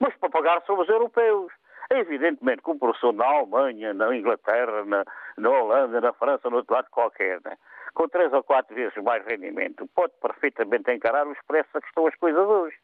[0.00, 1.52] Mas para pagar somos europeus.
[1.92, 5.04] É evidentemente um professor na Alemanha, na Inglaterra, na,
[5.36, 7.56] na Holanda, na França, no outro lado qualquer, né?
[7.94, 12.06] com três ou quatro vezes mais rendimento, pode perfeitamente encarar os preços a que estão
[12.06, 12.76] as coisas hoje.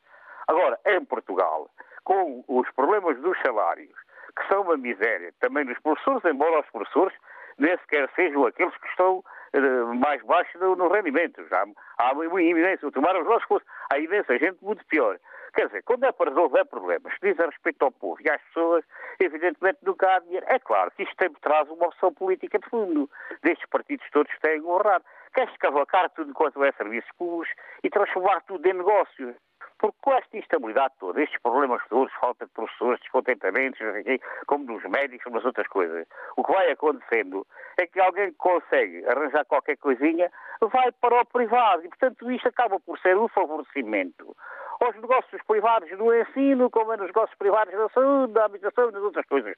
[0.49, 1.71] Agora, em Portugal,
[2.05, 3.95] com os problemas dos salários,
[4.37, 7.17] que são uma miséria, também dos professores, embora os professores
[7.59, 9.25] nem sequer sejam aqueles que estão
[9.97, 11.47] mais baixos no, no rendimento.
[11.49, 11.65] Já
[11.99, 15.19] há, imensa, tomar os nossos cursos, há imensa gente muito pior.
[15.55, 18.85] Quer dizer, quando é para resolver problemas que dizem respeito ao povo e às pessoas,
[19.19, 20.45] evidentemente nunca há dinheiro.
[20.49, 23.09] É claro que isto sempre traz uma opção política de fundo.
[23.43, 25.05] Destes partidos todos têm honrado.
[25.33, 27.49] Quer escavacar tudo quanto é serviços públicos
[27.83, 29.35] e transformar tudo em negócios.
[29.79, 33.79] Porque com esta instabilidade toda, estes problemas todos, falta de professores, descontentamentos,
[34.47, 36.07] como dos médicos, como as outras coisas,
[36.37, 37.47] o que vai acontecendo
[37.79, 40.31] é que alguém que consegue arranjar qualquer coisinha
[40.63, 41.85] vai para o privado.
[41.85, 44.35] E, portanto, isto acaba por ser um favorecimento
[44.81, 48.93] aos negócios privados do ensino, como é nos negócios privados da saúde, da habitação e
[48.93, 49.55] das outras coisas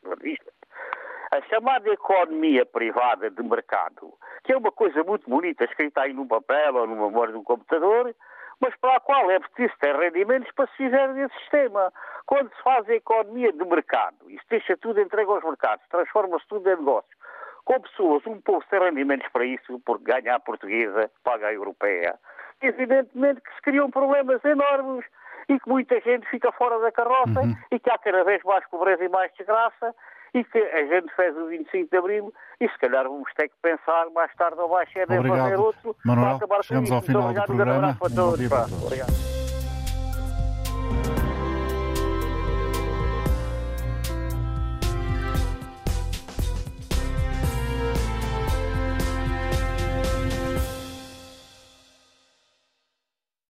[1.31, 4.13] A chamada economia privada de mercado,
[4.45, 7.45] que é uma coisa muito bonita, escrita aí num papel ou numa memória de um
[7.45, 8.15] computador,
[8.61, 11.93] mas para a qual é preciso ter rendimentos para se viver nesse sistema.
[12.27, 16.69] Quando se faz a economia de mercado, se deixa tudo entregue aos mercados, transforma-se tudo
[16.69, 17.17] em negócio,
[17.65, 22.19] com pessoas, um povo sem rendimentos para isso, porque ganha a portuguesa, paga a europeia,
[22.61, 25.05] evidentemente que se criam problemas enormes
[25.49, 27.57] e que muita gente fica fora da carroça uhum.
[27.71, 29.95] e que há cada vez mais pobreza e mais desgraça
[30.35, 33.55] e que a gente fez o 25 de Abril e se calhar vamos ter que
[33.63, 36.95] pensar mais tarde ou mais cedo em fazer outro Manuel, para acabar com isso.
[36.95, 37.99] ao final do programa.
[38.01, 39.38] Um Obrigado.